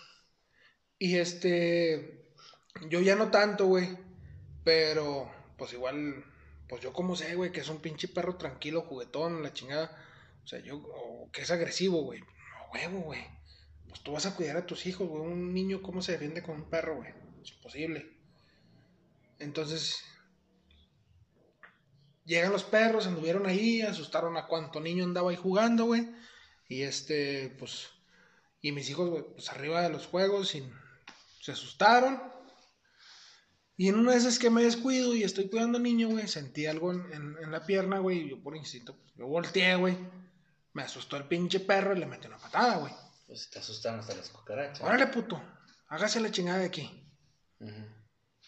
Y 0.99 1.17
este, 1.17 2.33
yo 2.89 3.01
ya 3.01 3.17
no 3.17 3.31
tanto, 3.31 3.67
güey. 3.67 3.89
Pero, 4.65 5.31
pues 5.59 5.73
igual, 5.75 6.25
pues 6.69 6.83
yo 6.83 6.93
como 6.93 7.17
sé, 7.17 7.35
güey, 7.35 7.53
que 7.53 7.61
es 7.61 7.69
un 7.69 7.81
pinche 7.81 8.09
perro 8.09 8.37
tranquilo, 8.37 8.83
juguetón, 8.83 9.43
la 9.43 9.53
chingada. 9.53 9.95
O 10.43 10.47
sea, 10.47 10.61
yo, 10.61 10.79
o 10.79 11.31
que 11.31 11.43
es 11.43 11.51
agresivo, 11.51 12.03
güey. 12.03 12.21
No, 12.21 12.27
huevo, 12.73 13.01
güey. 13.01 13.21
Pues 13.89 14.01
tú 14.03 14.13
vas 14.13 14.27
a 14.27 14.35
cuidar 14.35 14.57
a 14.57 14.67
tus 14.67 14.87
hijos, 14.87 15.07
güey. 15.07 15.23
Un 15.23 15.53
niño, 15.53 15.83
¿cómo 15.83 16.01
se 16.03 16.13
defiende 16.13 16.43
con 16.43 16.57
un 16.57 16.71
perro, 16.71 16.97
güey? 16.97 17.11
Es 17.43 17.53
imposible. 17.53 18.11
Entonces, 19.39 20.03
llegan 22.25 22.53
los 22.53 22.65
perros, 22.65 23.07
anduvieron 23.07 23.47
ahí, 23.47 23.83
asustaron 23.83 24.37
a 24.37 24.47
cuánto 24.47 24.81
niño 24.81 25.05
andaba 25.05 25.31
ahí 25.31 25.37
jugando, 25.37 25.85
güey. 25.87 26.09
Y 26.69 26.83
este, 26.83 27.55
pues, 27.59 27.89
y 28.61 28.73
mis 28.73 28.89
hijos, 28.91 29.11
güey, 29.11 29.25
pues 29.35 29.51
arriba 29.51 29.83
de 29.83 29.91
los 29.91 30.07
juegos, 30.07 30.55
y 30.55 30.69
se 31.41 31.53
asustaron. 31.53 32.23
Y 33.77 33.89
en 33.89 33.97
una 33.97 34.13
de 34.13 34.19
esas 34.19 34.39
que 34.39 34.51
me 34.51 34.63
descuido 34.63 35.15
y 35.15 35.25
estoy 35.25 35.49
cuidando 35.49 35.79
al 35.79 35.83
niño, 35.85 36.09
güey, 36.09 36.29
sentí 36.29 36.67
algo 36.67 36.93
en, 36.93 37.13
en- 37.13 37.37
en 37.43 37.51
la 37.51 37.67
pierna, 37.67 37.99
güey, 37.99 38.21
y 38.21 38.31
yo 38.31 38.43
por 38.43 38.57
instinto, 38.57 38.97
pues, 38.97 39.13
yo 39.17 39.27
volteé, 39.27 39.75
güey. 39.77 39.97
Me 40.73 40.83
asustó 40.83 41.17
el 41.17 41.25
pinche 41.25 41.61
perro 41.61 41.95
y 41.95 41.99
le 42.01 42.07
metí 42.07 42.27
una 42.27 42.39
patada, 42.39 42.77
güey. 42.79 42.93
Pues 43.27 43.49
te 43.51 43.59
asustan 43.59 43.99
hasta 44.01 44.15
las 44.15 44.29
cucarachas. 44.31 44.81
Órale, 44.83 45.07
puto, 45.09 45.43
hágase 45.89 46.21
la 46.21 46.31
chingada 46.31 46.59
de 46.59 46.67
aquí. 46.67 47.01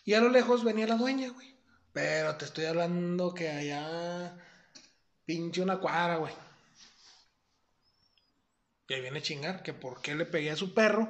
Y 0.04 0.14
a 0.14 0.20
lo 0.20 0.28
lejos 0.28 0.62
venía 0.64 0.86
la 0.86 0.96
dueña, 0.96 1.30
güey. 1.30 1.55
Pero 1.96 2.36
te 2.36 2.44
estoy 2.44 2.66
hablando 2.66 3.32
que 3.32 3.48
allá 3.48 4.36
pinche 5.24 5.62
una 5.62 5.78
cuadra, 5.78 6.16
güey. 6.16 6.34
Y 8.86 8.92
ahí 8.92 9.00
viene 9.00 9.20
a 9.20 9.22
chingar 9.22 9.62
que 9.62 9.72
por 9.72 10.02
qué 10.02 10.14
le 10.14 10.26
pegué 10.26 10.50
a 10.50 10.56
su 10.56 10.74
perro 10.74 11.08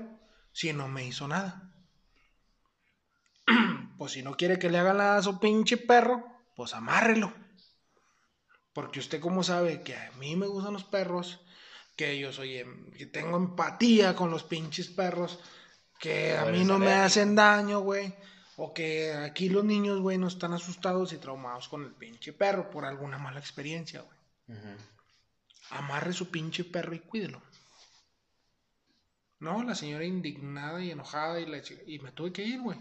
si 0.53 0.73
no 0.73 0.87
me 0.87 1.05
hizo 1.05 1.27
nada. 1.27 1.73
pues 3.99 4.13
si 4.13 4.23
no 4.23 4.37
quiere 4.37 4.61
que 4.61 4.71
le 4.71 4.79
haga 4.79 4.93
nada 4.93 5.17
a 5.17 5.23
su 5.25 5.41
pinche 5.41 5.77
perro, 5.77 6.25
pues 6.55 6.73
amárrelo. 6.73 7.35
Porque 8.73 9.01
usted 9.01 9.21
como 9.21 9.43
sabe 9.43 9.83
que 9.83 9.97
a 9.97 10.13
mí 10.21 10.37
me 10.37 10.47
gustan 10.47 10.75
los 10.75 10.85
perros, 10.85 11.41
que 11.97 12.17
yo 12.17 12.33
soy, 12.33 12.59
em- 12.59 12.93
que 12.93 13.07
tengo 13.07 13.37
empatía 13.37 14.15
con 14.15 14.31
los 14.31 14.45
pinches 14.45 14.87
perros, 14.87 15.41
que 15.99 16.37
a 16.39 16.45
mí 16.45 16.63
no 16.63 16.79
me 16.79 16.93
hacen 16.93 17.35
daño, 17.35 17.81
güey. 17.81 18.15
O 18.57 18.73
que 18.73 19.13
aquí 19.13 19.51
los 19.51 19.65
niños, 19.65 20.01
güey, 20.01 20.17
no 20.17 20.29
están 20.29 20.55
asustados 20.55 21.13
y 21.13 21.19
traumados 21.19 21.69
con 21.69 21.85
el 21.85 21.93
pinche 21.93 22.33
perro 22.33 22.71
por 22.71 22.87
alguna 22.87 23.19
mala 23.19 23.39
experiencia, 23.39 24.01
güey. 24.01 24.59
Amarre 25.71 26.13
su 26.13 26.31
pinche 26.31 26.65
perro 26.65 26.95
y 26.95 27.01
cuídelo. 27.01 27.43
No, 29.41 29.63
la 29.63 29.75
señora 29.75 30.05
indignada 30.05 30.83
y 30.83 30.91
enojada 30.91 31.39
y, 31.41 31.47
la 31.47 31.61
y 31.87 31.99
me 31.99 32.13
tuve 32.13 32.33
que 32.33 32.45
ir, 32.45 32.61
güey. 32.63 32.79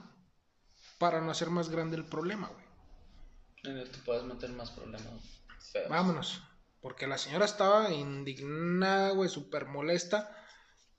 Para 0.98 1.20
no 1.20 1.32
hacer 1.32 1.50
más 1.50 1.70
grande 1.70 1.98
el 1.98 2.06
problema, 2.06 2.48
güey. 2.48 3.86
Te 3.86 3.98
puedes 4.06 4.24
meter 4.24 4.52
más 4.52 4.72
problemas 4.72 5.08
feos. 5.74 5.90
Vámonos. 5.90 6.42
Porque 6.80 7.08
la 7.08 7.18
señora 7.18 7.46
estaba 7.46 7.92
indignada, 7.92 9.10
güey, 9.10 9.28
súper 9.28 9.66
molesta 9.66 10.34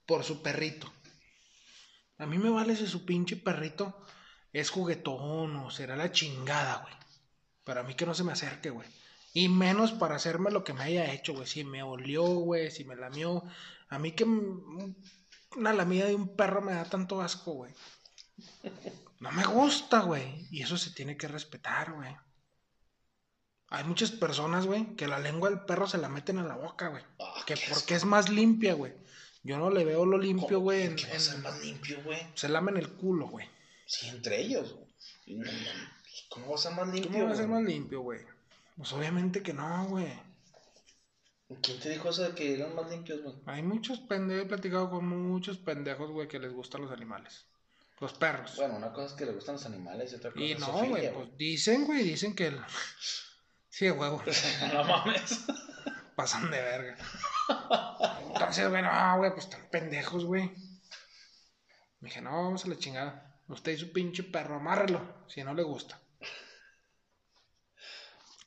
por 0.05 0.23
su 0.23 0.43
perrito. 0.43 0.91
A 2.19 2.27
mí 2.27 2.37
me 2.37 2.49
vale 2.49 2.75
si 2.75 2.85
su 2.85 3.05
pinche 3.05 3.37
perrito 3.37 4.05
es 4.53 4.69
juguetón 4.69 5.55
o 5.57 5.69
será 5.71 5.95
la 5.95 6.11
chingada, 6.11 6.81
güey. 6.83 6.93
Pero 7.63 7.81
a 7.81 7.83
mí 7.83 7.95
que 7.95 8.05
no 8.05 8.13
se 8.13 8.23
me 8.23 8.31
acerque, 8.31 8.69
güey. 8.69 8.87
Y 9.33 9.49
menos 9.49 9.91
para 9.91 10.15
hacerme 10.15 10.51
lo 10.51 10.63
que 10.63 10.73
me 10.73 10.83
haya 10.83 11.11
hecho, 11.13 11.33
güey. 11.33 11.45
Si 11.47 11.63
me 11.63 11.83
olió, 11.83 12.23
güey, 12.23 12.71
si 12.71 12.85
me 12.85 12.95
lamió. 12.95 13.43
A 13.89 13.99
mí 13.99 14.13
que 14.13 14.23
una 14.23 15.73
lamida 15.73 16.05
de 16.07 16.15
un 16.15 16.35
perro 16.35 16.61
me 16.61 16.73
da 16.73 16.85
tanto 16.85 17.21
asco, 17.21 17.51
güey. 17.53 17.73
No 19.19 19.31
me 19.31 19.43
gusta, 19.45 19.99
güey. 20.01 20.47
Y 20.51 20.61
eso 20.63 20.77
se 20.77 20.91
tiene 20.91 21.17
que 21.17 21.27
respetar, 21.27 21.93
güey. 21.93 22.15
Hay 23.69 23.83
muchas 23.83 24.11
personas, 24.11 24.65
güey, 24.65 24.95
que 24.95 25.07
la 25.07 25.19
lengua 25.19 25.49
del 25.49 25.59
perro 25.61 25.87
se 25.87 25.97
la 25.97 26.07
meten 26.07 26.37
a 26.37 26.43
la 26.45 26.55
boca, 26.55 26.87
güey. 26.87 27.03
Ah, 27.19 27.43
Que 27.45 27.55
qué 27.55 27.61
porque 27.73 27.95
es 27.95 28.05
más 28.05 28.29
limpia, 28.29 28.73
güey. 28.75 28.93
Yo 29.43 29.57
no 29.57 29.69
le 29.69 29.83
veo 29.83 30.05
lo 30.05 30.17
limpio, 30.17 30.59
güey. 30.61 30.83
En, 30.83 30.95
¿Qué 30.95 31.07
va 31.07 31.15
a 31.15 31.19
ser 31.19 31.35
en- 31.35 31.41
más 31.43 31.59
limpio, 31.61 32.01
güey? 32.03 32.19
Se 32.35 32.47
lamen 32.47 32.77
el 32.77 32.89
culo, 32.93 33.27
güey. 33.27 33.47
Sí, 33.87 34.09
entre 34.09 34.39
ellos. 34.41 34.73
güey. 35.25 35.41
¿Cómo 36.29 36.49
va 36.49 36.55
a 36.55 36.59
ser 36.59 36.73
más 36.73 36.87
limpio? 36.89 37.11
¿Cómo 37.11 37.25
va 37.25 37.31
a 37.31 37.35
ser 37.35 37.47
más 37.47 37.63
limpio, 37.63 38.01
güey? 38.01 38.19
Pues 38.75 38.93
obviamente 38.93 39.41
que 39.41 39.53
no, 39.53 39.85
güey. 39.87 40.13
¿Quién 41.61 41.79
te 41.79 41.89
dijo 41.89 42.09
eso 42.09 42.23
de 42.23 42.35
que 42.35 42.53
eran 42.55 42.75
más 42.75 42.89
limpios, 42.91 43.23
güey? 43.23 43.35
Hay 43.45 43.63
muchos 43.63 43.99
pendejos, 44.01 44.43
he 44.43 44.47
platicado 44.47 44.89
con 44.89 45.07
muchos 45.07 45.57
pendejos, 45.57 46.11
güey, 46.11 46.27
que 46.27 46.39
les 46.39 46.51
gustan 46.53 46.81
los 46.81 46.91
animales. 46.91 47.45
Los 47.99 48.13
perros. 48.13 48.55
Bueno, 48.57 48.75
una 48.75 48.91
cosa 48.93 49.07
es 49.07 49.13
que 49.13 49.25
le 49.25 49.31
gustan 49.31 49.55
los 49.55 49.65
animales 49.65 50.11
y 50.11 50.15
otra 50.15 50.31
cosa 50.31 50.43
y 50.43 50.51
es 50.51 50.59
no, 50.59 50.71
güey, 50.85 51.11
pues 51.13 51.37
dicen, 51.37 51.85
güey, 51.85 52.03
dicen 52.03 52.35
que... 52.35 52.47
el- 52.47 52.61
Sí, 53.69 53.89
huevo, 53.91 54.21
no 54.73 54.83
mames. 54.83 55.45
pasan 56.15 56.49
de 56.49 56.59
verga. 56.59 56.97
Entonces, 58.27 58.69
güey, 58.69 58.81
no, 58.81 59.17
güey, 59.17 59.31
pues 59.31 59.45
están 59.45 59.67
pendejos, 59.69 60.25
güey. 60.25 60.51
Me 61.99 62.09
dije, 62.09 62.21
no, 62.21 62.31
vamos 62.31 62.65
a 62.65 62.69
la 62.69 62.77
chingada. 62.77 63.26
Usted 63.49 63.71
y 63.73 63.77
su 63.77 63.91
pinche 63.91 64.23
perro, 64.23 64.55
amárrelo, 64.55 65.01
si 65.27 65.43
no 65.43 65.53
le 65.53 65.63
gusta. 65.63 65.99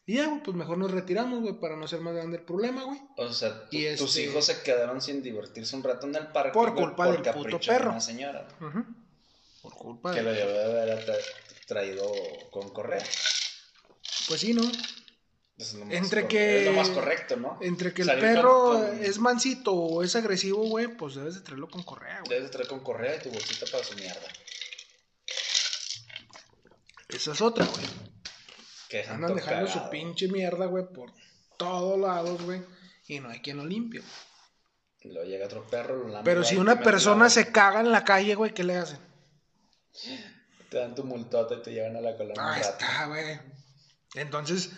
Y 0.07 0.15
ya, 0.17 0.27
güey, 0.27 0.43
pues 0.43 0.57
mejor 0.57 0.77
nos 0.79 0.91
retiramos, 0.91 1.41
güey, 1.41 1.55
para 1.61 1.77
no 1.77 1.85
hacer 1.85 2.01
más 2.01 2.15
grande 2.15 2.39
el 2.39 2.43
problema, 2.45 2.83
güey. 2.85 3.01
O 3.17 3.33
sea, 3.33 3.69
tu- 3.69 3.77
Y 3.77 3.95
tus 3.97 4.11
este- 4.17 4.25
hijos 4.25 4.45
se 4.45 4.63
quedaron 4.63 5.01
sin 5.01 5.23
divertirse 5.23 5.77
un 5.77 5.83
rato 5.85 6.07
en 6.07 6.17
el 6.17 6.27
parque. 6.29 6.53
Por 6.53 6.73
güey, 6.73 6.85
culpa 6.85 7.07
del 7.07 7.17
puto 7.19 7.25
capricho 7.33 7.59
de 7.59 7.67
perro. 7.67 7.91
Una 7.91 8.01
señora. 8.01 8.49
Ujú. 8.61 8.85
Por 9.63 9.75
culpa 9.75 10.13
Que 10.13 10.23
de... 10.23 10.25
lo 10.25 10.31
debe 10.33 10.53
de 10.75 10.83
haber 10.93 11.07
tra- 11.07 11.67
traído 11.67 12.11
con 12.51 12.71
correa. 12.71 13.05
Pues 14.29 14.41
sí, 14.41 14.53
¿no? 14.53 14.63
Es 15.59 15.75
lo 15.75 15.85
más 15.85 15.95
Entre 15.95 16.27
que- 16.27 16.61
Es 16.61 16.67
lo 16.67 16.73
más 16.73 16.89
correcto, 16.91 17.37
¿no? 17.37 17.59
Entre 17.61 17.93
que 17.95 18.03
el 18.03 18.09
Salir 18.09 18.25
perro 18.25 18.63
con- 18.65 18.87
con- 18.89 19.05
es 19.05 19.19
mansito 19.19 19.75
o 19.75 20.03
es 20.03 20.17
agresivo, 20.17 20.65
güey, 20.65 20.89
pues 20.89 21.15
debes 21.15 21.35
de 21.35 21.43
traerlo 21.43 21.69
con 21.69 21.83
correa, 21.85 22.19
güey. 22.21 22.31
Debes 22.31 22.45
de 22.45 22.51
traer 22.51 22.69
con 22.69 22.81
correa 22.81 23.17
y 23.17 23.21
tu 23.21 23.31
bolsita 23.31 23.67
para 23.71 23.85
su 23.85 23.95
mierda. 23.97 24.27
Esa 27.13 27.33
es 27.33 27.41
otra, 27.41 27.65
güey. 27.67 27.87
Que 28.89 29.03
Andan 29.05 29.35
dejando 29.37 29.71
su 29.71 29.89
pinche 29.91 30.29
mierda, 30.29 30.67
güey, 30.67 30.85
por 30.93 31.13
todos 31.57 31.99
lados, 31.99 32.43
güey. 32.43 32.63
Y 33.07 33.21
no 33.21 33.29
hay 33.29 33.41
quien 33.41 33.59
lo 33.59 33.67
limpie. 33.67 34.03
Llega 35.03 35.47
otro 35.47 35.67
perro, 35.67 35.97
lo 35.97 36.09
lame, 36.09 36.25
Pero 36.25 36.45
si 36.45 36.57
una 36.57 36.81
persona 36.81 37.25
la- 37.25 37.31
se 37.31 37.51
caga 37.53 37.81
en 37.81 37.91
la 37.91 38.05
calle, 38.05 38.35
güey, 38.35 38.53
¿qué 38.53 38.65
le 38.65 38.77
hacen? 38.77 38.99
Te 40.69 40.79
dan 40.79 40.95
tu 40.95 41.05
multota 41.05 41.55
y 41.57 41.63
te 41.63 41.73
llevan 41.73 41.97
a 41.97 42.01
la 42.01 42.17
colonia. 42.17 42.43
un 42.43 42.49
Ahí 42.49 42.61
está, 42.61 43.07
güey. 43.07 43.41
Entonces, 44.15 44.71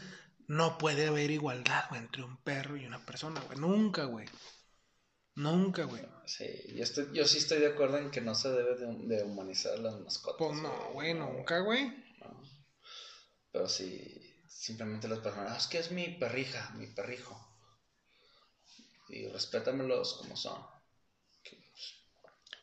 no 0.46 0.78
puede 0.78 1.08
haber 1.08 1.30
igualdad, 1.30 1.84
güey, 1.88 2.00
entre 2.02 2.22
un 2.22 2.36
perro 2.38 2.76
y 2.76 2.86
una 2.86 3.04
persona, 3.04 3.40
güey. 3.40 3.58
Nunca, 3.58 4.04
güey. 4.04 4.26
Nunca, 5.34 5.84
güey. 5.84 6.02
Sí, 6.26 6.46
yo, 6.74 6.82
estoy, 6.82 7.08
yo 7.12 7.26
sí 7.26 7.38
estoy 7.38 7.58
de 7.58 7.68
acuerdo 7.68 7.98
en 7.98 8.10
que 8.10 8.20
no 8.20 8.34
se 8.34 8.50
debe 8.50 8.76
de, 8.76 8.86
de 9.16 9.22
humanizar 9.24 9.78
las 9.78 9.98
mascotas. 10.00 10.36
Pues 10.38 10.60
no, 10.62 10.90
güey, 10.92 11.14
nunca, 11.14 11.58
güey. 11.60 11.92
No. 12.28 12.42
Pero 13.50 13.68
sí, 13.68 14.34
simplemente 14.48 15.08
las 15.08 15.20
personas, 15.20 15.52
"Ah, 15.52 15.56
es 15.56 15.66
que 15.66 15.78
es 15.78 15.90
mi 15.90 16.08
perrija, 16.08 16.70
mi 16.76 16.86
perrijo. 16.86 17.38
Y 19.08 19.28
respétamelos 19.28 20.14
como 20.14 20.36
son. 20.36 20.62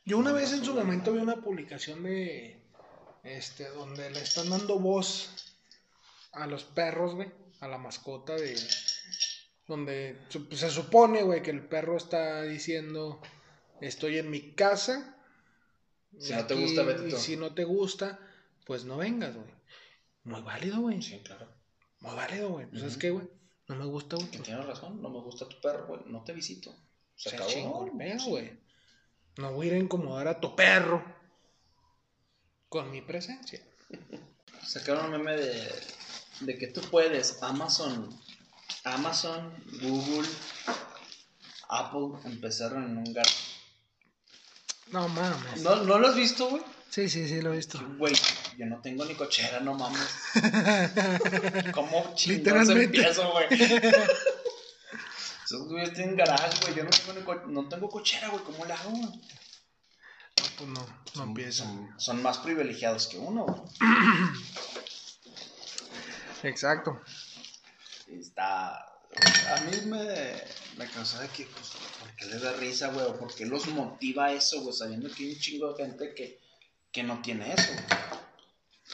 Yo 0.06 0.18
una 0.18 0.32
vez 0.32 0.54
en 0.54 0.66
su 0.66 0.74
momento 0.74 1.14
vi 1.14 1.20
una 1.20 1.36
publicación 1.36 2.04
de 2.04 2.60
este 3.24 3.70
donde 3.70 4.10
le 4.10 4.22
están 4.22 4.50
dando 4.50 4.80
voz 4.80 5.30
a 6.32 6.48
los 6.48 6.64
perros, 6.64 7.14
güey, 7.14 7.32
a 7.60 7.68
la 7.68 7.78
mascota 7.78 8.34
de 8.36 8.56
donde 9.68 10.20
pues, 10.48 10.62
se 10.62 10.72
supone, 10.72 11.22
güey, 11.22 11.44
que 11.44 11.52
el 11.52 11.64
perro 11.64 11.96
está 11.98 12.42
diciendo 12.42 13.22
estoy 13.82 14.18
en 14.18 14.32
mi 14.32 14.54
casa. 14.54 15.16
Si 16.18 16.34
no 16.34 16.48
te 16.48 16.56
gusta, 16.56 16.84
vete 16.84 17.08
y 17.08 17.12
tú. 17.12 17.18
si 17.18 17.38
no 17.38 17.54
te 17.54 17.64
gusta, 17.64 18.20
pues 18.70 18.86
no 18.86 18.98
vengas, 18.98 19.36
güey. 19.36 19.50
Muy 20.26 20.42
válido, 20.44 20.82
güey. 20.82 21.02
Sí, 21.02 21.20
claro. 21.24 21.52
Muy 22.02 22.14
válido, 22.16 22.50
güey. 22.50 22.68
Pues 22.68 22.84
es 22.84 22.92
Ujú. 22.92 23.00
que, 23.00 23.10
güey, 23.10 23.28
no 23.68 23.76
me 23.78 23.86
gusta, 23.86 24.16
güey. 24.16 24.28
Tienes 24.30 24.64
razón, 24.64 25.02
no 25.02 25.10
me 25.10 25.20
gusta 25.22 25.50
tu 25.50 25.60
perro, 25.60 25.88
güey, 25.88 26.02
no 26.06 26.24
te 26.24 26.34
visito. 26.34 26.72
Se 27.16 27.32
Se 27.32 27.36
acabó. 27.36 27.88
güey. 28.28 28.60
No 29.38 29.54
voy 29.54 29.66
a 29.66 29.70
ir 29.72 29.76
a 29.76 29.80
incomodar 29.80 30.28
a 30.28 30.40
tu 30.40 30.56
perro 30.56 31.04
con 32.70 32.92
mi 32.92 33.02
presencia. 33.02 33.60
Sacaron 34.68 35.06
un 35.06 35.12
meme 35.14 35.36
de, 35.36 35.72
de 36.42 36.58
que 36.60 36.68
tú 36.68 36.82
puedes, 36.92 37.42
Amazon, 37.42 38.08
Amazon, 38.84 39.52
Google, 39.82 40.30
Apple 41.70 42.20
empezaron 42.32 42.84
en 42.84 42.98
un 43.00 43.14
gato. 43.16 43.32
No 44.92 45.08
mames. 45.10 45.64
¿No, 45.64 45.76
¿No 45.78 45.98
lo 45.98 46.08
has 46.10 46.16
visto, 46.16 46.50
güey? 46.52 46.62
Sí, 46.90 47.08
sí, 47.08 47.28
sí, 47.28 47.40
lo 47.42 47.54
he 47.54 47.58
visto. 47.58 47.80
Güey, 48.00 48.16
yo 48.60 48.66
no 48.66 48.82
tengo 48.82 49.06
ni 49.06 49.16
cochera, 49.16 49.62
no 49.62 49.74
mames. 49.74 50.02
¿Cómo 51.74 52.14
chingados 52.14 52.70
empiezo, 52.70 53.32
güey? 53.32 53.48
Esos 55.46 55.68
güeyes 55.68 55.94
tienen 55.94 56.18
garage, 56.18 56.60
güey. 56.62 56.76
Yo 56.76 56.84
no 56.84 56.90
tengo, 56.90 57.14
ni 57.14 57.22
co- 57.24 57.48
no 57.48 57.70
tengo 57.70 57.88
cochera, 57.90 58.28
güey. 58.28 58.44
¿Cómo 58.44 58.66
la 58.66 58.76
hago, 58.76 58.90
güey? 58.92 59.02
No, 59.04 59.14
pues 60.58 60.70
no, 60.70 60.74
no 60.74 61.04
Son- 61.14 61.30
empieza. 61.30 61.64
Son, 61.64 61.90
son 61.98 62.22
más 62.22 62.38
privilegiados 62.40 63.08
que 63.08 63.18
uno, 63.18 63.46
güey. 63.46 63.62
Exacto. 66.44 67.00
Está. 68.08 68.76
A 68.76 69.62
mí 69.66 69.76
me, 69.86 70.44
me 70.78 70.86
causó 70.94 71.20
de 71.20 71.28
que, 71.30 71.46
pues, 71.46 71.72
¿por 72.00 72.16
qué 72.16 72.26
les 72.26 72.42
da 72.42 72.54
risa, 72.54 72.90
güey? 72.90 73.06
¿O 73.06 73.18
por 73.18 73.34
qué 73.34 73.46
los 73.46 73.68
motiva 73.68 74.32
eso, 74.34 74.62
güey? 74.62 74.74
Sabiendo 74.76 75.10
que 75.10 75.24
hay 75.24 75.34
un 75.34 75.40
chingo 75.40 75.74
de 75.74 75.84
gente 75.86 76.14
que, 76.14 76.40
que 76.92 77.04
no 77.04 77.22
tiene 77.22 77.54
eso, 77.54 77.72
güey. 77.74 78.19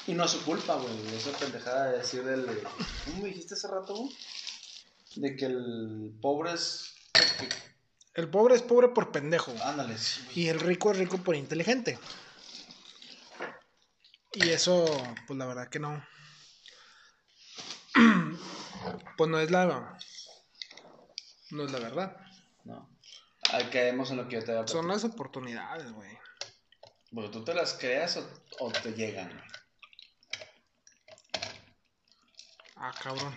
Y 0.08 0.14
no 0.14 0.26
es 0.26 0.32
su 0.32 0.44
culpa, 0.44 0.76
güey. 0.76 1.16
Esa 1.16 1.32
pendejada 1.32 1.92
de 1.92 1.98
decir 1.98 2.24
del. 2.24 2.46
¿Cómo 3.06 3.24
me 3.24 3.30
dijiste 3.30 3.56
hace 3.56 3.68
rato, 3.68 3.96
güey? 3.96 4.16
De 5.16 5.36
que 5.36 5.46
el 5.46 6.18
pobre 6.22 6.54
es. 6.54 6.94
El 8.14 8.30
pobre 8.30 8.56
es 8.56 8.62
pobre 8.62 8.90
por 8.90 9.12
pendejo. 9.12 9.54
Ándale, 9.64 9.98
sí. 9.98 10.22
Y 10.36 10.48
el 10.48 10.60
rico 10.60 10.92
es 10.92 10.98
rico 10.98 11.18
por 11.18 11.36
inteligente. 11.36 11.98
Y 14.34 14.50
eso, 14.50 14.86
pues 15.28 15.38
la 15.40 15.46
verdad 15.46 15.70
que 15.70 15.80
no. 15.80 16.06
Pues 19.18 19.30
no 19.30 19.40
es 19.40 19.50
la. 19.50 19.98
No 21.50 21.64
es 21.64 21.72
la 21.72 21.80
verdad. 21.80 22.18
No. 22.66 22.88
Ahí 23.52 23.64
caemos 23.72 24.12
en 24.12 24.18
lo 24.18 24.28
que 24.28 24.36
yo 24.36 24.44
te 24.44 24.52
había 24.52 24.68
Son 24.68 24.88
las 24.88 25.04
oportunidades, 25.04 25.92
güey. 25.92 26.16
Porque 27.12 27.30
tú 27.30 27.44
te 27.44 27.54
las 27.54 27.74
creas 27.74 28.18
o, 28.18 28.30
o 28.60 28.72
te 28.72 28.92
llegan, 28.94 29.30
güey. 29.30 29.55
Ah, 32.76 32.94
cabrón. 33.02 33.34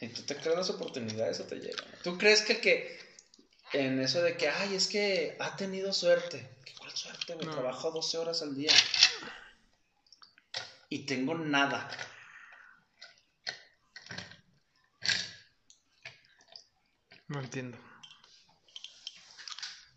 Y 0.00 0.08
tú 0.08 0.22
te 0.22 0.36
creas 0.36 0.56
las 0.56 0.70
oportunidades 0.70 1.40
o 1.40 1.44
te 1.44 1.56
llegan. 1.56 1.84
¿Tú 2.02 2.18
crees 2.18 2.42
que 2.42 2.54
el 2.54 2.60
que 2.60 2.98
en 3.72 4.00
eso 4.00 4.22
de 4.22 4.36
que, 4.36 4.48
ay, 4.48 4.74
es 4.74 4.88
que 4.88 5.36
ha 5.40 5.56
tenido 5.56 5.92
suerte? 5.92 6.56
¿Qué 6.64 6.74
cuál 6.76 6.90
suerte, 6.90 7.34
güey? 7.34 7.46
No. 7.46 7.52
Trabajo 7.52 7.90
12 7.90 8.18
horas 8.18 8.42
al 8.42 8.54
día. 8.54 8.72
Y 10.88 11.06
tengo 11.06 11.34
nada. 11.34 11.88
No 17.28 17.40
entiendo. 17.40 17.78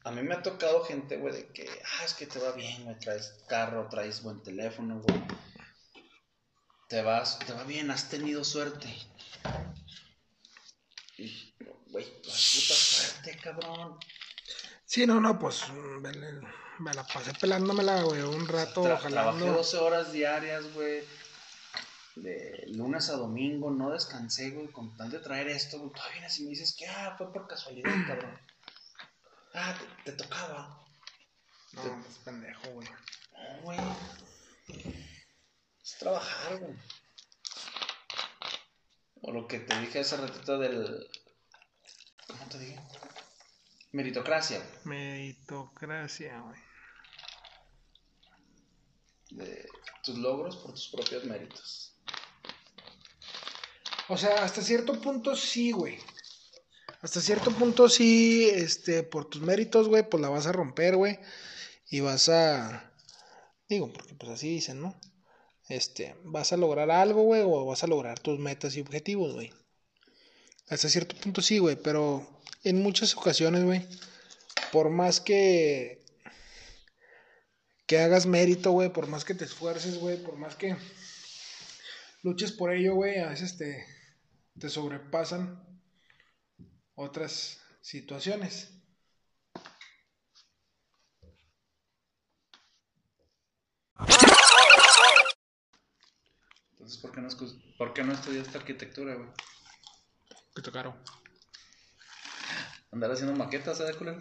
A 0.06 0.12
mí 0.12 0.22
me 0.22 0.36
ha 0.36 0.44
tocado 0.44 0.86
gente, 0.86 1.18
güey, 1.18 1.34
de 1.34 1.48
que, 1.48 1.68
ah, 1.68 2.06
es 2.06 2.14
que 2.14 2.28
te 2.28 2.40
va 2.40 2.52
bien, 2.52 2.84
güey, 2.84 2.98
traes 3.00 3.34
carro, 3.48 3.90
traes 3.90 4.22
buen 4.22 4.42
teléfono, 4.44 5.02
güey. 5.02 5.20
Te 6.88 7.02
vas, 7.02 7.40
te 7.40 7.54
va 7.54 7.64
bien, 7.64 7.90
has 7.92 8.10
tenido 8.10 8.44
suerte. 8.44 8.88
Güey, 11.18 12.06
tu 12.22 12.30
puta 12.30 12.34
suerte, 12.36 13.38
cabrón. 13.42 13.98
Sí, 14.86 15.08
no, 15.08 15.20
no, 15.20 15.40
pues 15.40 15.64
me, 15.72 16.12
me 16.80 16.94
la 16.94 17.04
pasé 17.06 17.34
pelándomela, 17.34 18.04
güey, 18.04 18.22
un 18.22 18.48
rato 18.48 18.82
Tra- 18.84 19.00
trabajé 19.00 19.10
jalando. 19.16 19.46
12 19.54 19.78
horas 19.78 20.12
diarias, 20.12 20.74
güey. 20.74 21.04
De 22.16 22.66
lunes 22.68 23.10
a 23.10 23.14
domingo, 23.18 23.72
no 23.72 23.90
descansé, 23.90 24.52
güey, 24.52 24.68
con 24.68 24.96
tal 24.96 25.10
de 25.10 25.20
traer 25.20 25.48
esto, 25.48 25.80
güey. 25.80 25.92
Todavía 25.92 26.14
vienes 26.14 26.40
y 26.40 26.44
me 26.44 26.50
dices 26.52 26.76
que, 26.78 26.88
ah, 26.88 27.16
fue 27.18 27.32
por 27.34 27.48
casualidad, 27.48 27.92
cabrón. 28.08 28.40
Ah, 29.54 29.76
te, 30.04 30.12
te 30.12 30.18
tocaba. 30.24 30.86
No, 31.74 31.82
es 32.10 32.18
pendejo, 32.24 32.70
güey. 32.72 32.88
No, 33.34 33.62
güey. 33.64 33.80
Es 35.86 36.00
trabajar, 36.00 36.58
güey. 36.58 36.74
O 39.22 39.32
lo 39.32 39.48
que 39.48 39.60
te 39.60 39.80
dije 39.82 40.00
hace 40.00 40.18
ratito 40.18 40.58
del. 40.58 41.08
¿Cómo 42.28 42.46
te 42.50 42.58
dije? 42.58 42.80
Meritocracia, 43.92 44.58
güey. 44.58 44.80
Meritocracia, 44.86 46.40
güey. 46.40 46.60
De 49.30 49.70
tus 50.04 50.18
logros 50.18 50.56
por 50.58 50.72
tus 50.72 50.88
propios 50.88 51.24
méritos. 51.26 51.94
O 54.08 54.18
sea, 54.18 54.44
hasta 54.44 54.64
cierto 54.64 55.00
punto 55.00 55.36
sí, 55.36 55.72
güey. 55.72 56.00
Hasta 57.02 57.22
cierto 57.22 57.52
punto 57.52 57.90
sí, 57.90 58.50
este, 58.50 59.04
por 59.04 59.30
tus 59.30 59.44
méritos, 59.44 59.88
güey, 59.88 60.10
pues 60.10 60.20
la 60.20 60.30
vas 60.30 60.48
a 60.48 60.52
romper, 60.52 60.96
güey. 60.96 61.20
Y 61.92 62.00
vas 62.00 62.30
a... 62.30 62.92
Digo, 63.70 63.94
porque 63.94 64.16
pues 64.16 64.32
así 64.32 64.50
dicen, 64.50 64.82
¿no? 64.82 65.00
Este, 65.68 66.16
vas 66.24 66.54
a 66.54 66.58
lograr 66.58 66.92
algo, 66.92 67.24
güey, 67.24 67.42
o 67.42 67.66
vas 67.66 67.84
a 67.84 67.88
lograr 67.88 68.20
tus 68.20 68.40
metas 68.40 68.76
y 68.78 68.82
objetivos, 68.82 69.34
güey. 69.34 69.52
Hasta 70.68 70.90
cierto 70.90 71.16
punto 71.16 71.42
sí, 71.42 71.58
güey, 71.60 71.76
pero 71.76 72.42
en 72.64 72.82
muchas 72.82 73.16
ocasiones, 73.16 73.64
güey, 73.64 73.86
por 74.72 74.90
más 74.90 75.20
que 75.22 76.04
que 77.88 78.00
hagas 78.00 78.26
mérito, 78.26 78.72
güey, 78.72 78.92
por 78.92 79.08
más 79.08 79.26
que 79.26 79.36
te 79.36 79.46
esfuerces, 79.46 80.00
güey, 80.00 80.18
por 80.18 80.38
más 80.38 80.56
que 80.56 80.76
luches 82.24 82.52
por 82.52 82.74
ello, 82.74 82.96
güey, 82.96 83.20
a 83.20 83.30
veces 83.30 83.58
te, 83.58 83.86
te 84.60 84.70
sobrepasan 84.70 85.64
otras 86.96 87.60
situaciones. 87.82 88.72
Entonces, 96.86 97.02
¿por 97.02 97.12
qué 97.14 97.22
no, 97.22 97.30
¿por 97.80 97.94
qué 97.96 98.04
no 98.04 98.14
estudiaste 98.14 98.60
arquitectura, 98.60 99.16
güey? 99.16 99.28
Que 100.56 100.62
tocaron. 100.62 100.94
Andar 102.92 103.12
haciendo 103.12 103.36
maquetas, 103.36 103.80
¿sabes, 103.80 103.96
culero? 103.96 104.20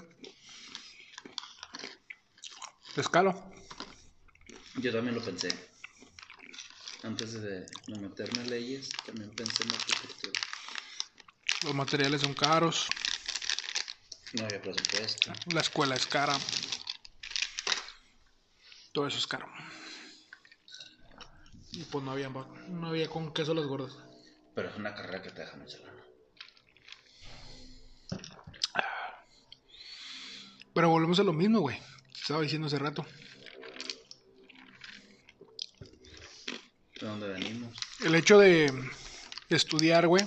Escalo. 2.97 3.53
Yo 4.77 4.93
también 4.93 5.15
lo 5.15 5.23
pensé. 5.23 5.51
Antes 7.03 7.35
de, 7.35 7.67
de 7.87 7.99
meterme 7.99 8.41
a 8.41 8.47
leyes, 8.47 8.89
también 9.05 9.31
pensé 9.33 9.63
en 9.63 9.75
arquitectura. 9.75 10.41
Los 11.65 11.75
materiales 11.75 12.23
son 12.23 12.33
caros. 12.33 12.89
No 14.33 14.47
había 14.47 14.63
presupuesto. 14.63 15.35
La 15.53 15.61
escuela 15.61 15.97
es 15.97 16.07
cara. 16.07 16.35
Todo 18.95 19.07
eso 19.07 19.19
es 19.19 19.27
caro. 19.27 19.53
Y 21.75 21.85
pues 21.85 22.05
no 22.05 22.13
había, 22.13 22.29
no 22.29 22.87
había 22.87 23.09
con 23.09 23.33
queso 23.33 23.55
las 23.55 23.67
gordas. 23.67 23.97
Pero 24.55 24.69
es 24.69 24.77
una 24.77 24.95
carrera 24.95 25.23
que 25.23 25.31
te 25.31 25.41
deja 25.41 25.57
mucha 25.57 25.79
lana. 25.79 26.05
Pero 30.73 30.89
volvemos 30.89 31.19
a 31.19 31.25
lo 31.25 31.33
mismo, 31.33 31.61
güey. 31.61 31.81
Estaba 32.15 32.43
diciendo 32.43 32.69
hace 32.69 32.79
rato. 32.79 33.05
¿De 37.01 37.07
dónde 37.07 37.29
venimos? 37.29 37.77
El 38.05 38.15
hecho 38.15 38.39
de 38.39 38.73
estudiar, 39.49 40.07
güey, 40.07 40.25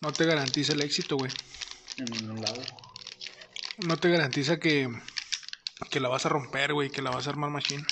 no 0.00 0.12
te 0.12 0.26
garantiza 0.26 0.74
el 0.74 0.82
éxito, 0.82 1.16
güey. 1.16 1.32
En 1.96 2.04
ningún 2.04 2.42
lado. 2.42 2.60
No 3.86 3.96
te 3.96 4.10
garantiza 4.10 4.60
que, 4.60 4.88
que 5.90 6.00
la 6.00 6.08
vas 6.08 6.26
a 6.26 6.28
romper, 6.28 6.74
güey, 6.74 6.90
que 6.90 7.02
la 7.02 7.10
vas 7.10 7.26
a 7.26 7.30
armar 7.30 7.50
machine. 7.50 7.84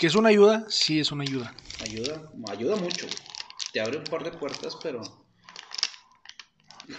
¿Que 0.00 0.06
es 0.06 0.14
una 0.14 0.30
ayuda? 0.30 0.64
Sí, 0.70 0.98
es 0.98 1.12
una 1.12 1.24
ayuda. 1.24 1.54
Ayuda, 1.82 2.32
ayuda 2.48 2.74
mucho. 2.76 3.06
Te 3.70 3.82
abre 3.82 3.98
un 3.98 4.04
par 4.04 4.24
de 4.24 4.32
puertas, 4.32 4.74
pero. 4.82 5.02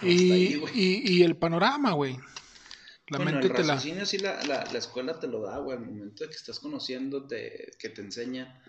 Y, 0.03 0.31
ahí, 0.31 0.63
y, 0.75 1.17
y 1.17 1.23
el 1.23 1.35
panorama, 1.35 1.93
güey. 1.93 2.15
La 3.07 3.17
Bueno, 3.17 3.31
mente 3.31 3.47
el 3.47 3.53
te 3.53 3.63
la... 3.63 3.79
sí 3.79 4.19
la, 4.19 4.43
la, 4.43 4.65
la 4.65 4.77
escuela 4.77 5.19
te 5.19 5.25
lo 5.25 5.41
da, 5.41 5.57
güey. 5.57 5.79
Al 5.79 5.83
momento 5.83 6.23
de 6.23 6.29
que 6.29 6.35
estás 6.35 6.59
conociendo, 6.59 7.25
te, 7.25 7.71
que 7.79 7.89
te 7.89 8.01
enseña. 8.01 8.61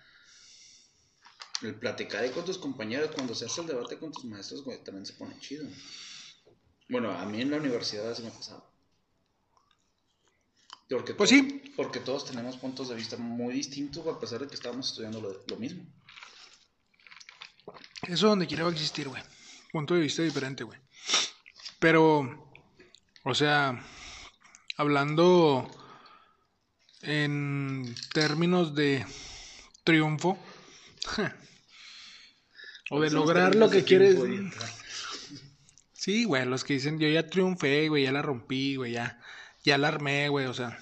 El 1.61 1.75
platicar 1.75 2.29
con 2.31 2.47
tus 2.47 2.57
compañeros, 2.57 3.11
cuando 3.14 3.35
se 3.35 3.45
hace 3.45 3.61
el 3.61 3.66
debate 3.66 3.99
con 3.99 4.12
tus 4.12 4.25
maestros, 4.25 4.64
güey, 4.64 4.83
también 4.83 5.05
se 5.05 5.12
pone 5.12 5.38
chido. 5.40 5.68
Bueno, 6.88 7.12
a 7.12 7.27
mí 7.27 7.42
en 7.42 7.51
la 7.51 7.59
universidad 7.59 8.11
así 8.11 8.23
me 8.23 8.31
pasaba. 8.31 8.72
Porque 10.88 11.14
Pues 11.14 11.31
sí. 11.31 11.62
Porque 11.77 12.01
todos 12.01 12.27
tenemos 12.27 12.57
puntos 12.57 12.88
de 12.88 12.95
vista 12.95 13.16
muy 13.16 13.55
distintos, 13.55 14.07
a 14.07 14.18
pesar 14.18 14.40
de 14.40 14.49
que 14.49 14.55
estábamos 14.55 14.88
estudiando 14.88 15.21
lo, 15.21 15.42
lo 15.47 15.57
mismo. 15.57 15.85
Eso 18.03 18.12
es 18.12 18.21
donde 18.21 18.47
a 18.47 18.73
existir, 18.73 19.09
güey. 19.09 19.23
Punto 19.73 19.95
de 19.95 20.01
vista 20.01 20.23
diferente, 20.23 20.64
güey. 20.64 20.79
Pero, 21.79 22.53
o 23.25 23.35
sea, 23.35 23.83
hablando 24.77 25.71
en 27.03 27.95
términos 28.12 28.75
de 28.75 29.07
triunfo, 29.85 30.38
o 32.90 33.01
de 33.01 33.11
lograr 33.11 33.55
lo 33.55 33.71
que 33.71 33.79
de 33.79 33.85
quieres. 33.85 34.18
Sí, 35.92 36.25
güey, 36.25 36.45
los 36.47 36.64
que 36.64 36.75
dicen 36.75 36.99
yo 36.99 37.09
ya 37.09 37.29
triunfé, 37.29 37.88
güey, 37.88 38.05
ya 38.05 38.12
la 38.12 38.23
rompí, 38.23 38.77
güey, 38.77 38.92
ya, 38.92 39.22
ya 39.64 39.79
la 39.79 39.88
armé, 39.88 40.29
güey, 40.29 40.46
o 40.46 40.55
sea. 40.55 40.79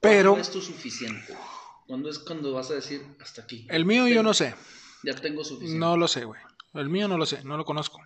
Pero 0.00 0.30
¿Cuándo 0.32 0.48
es 0.48 0.52
tu 0.52 0.62
suficiente? 0.62 1.34
¿Cuándo 1.86 2.08
es 2.08 2.18
cuando 2.18 2.52
vas 2.52 2.70
a 2.70 2.74
decir 2.74 3.04
hasta 3.20 3.42
aquí? 3.42 3.66
el 3.70 3.84
mío 3.84 4.06
yo 4.06 4.14
Tengo- 4.14 4.22
no 4.22 4.34
sé. 4.34 4.54
Ya 5.02 5.14
tengo 5.14 5.44
suficiente. 5.44 5.78
No 5.78 5.96
lo 5.96 6.08
sé, 6.08 6.24
güey. 6.24 6.40
El 6.74 6.88
mío 6.88 7.08
no 7.08 7.18
lo 7.18 7.26
sé, 7.26 7.42
no 7.44 7.56
lo 7.56 7.64
conozco. 7.64 8.00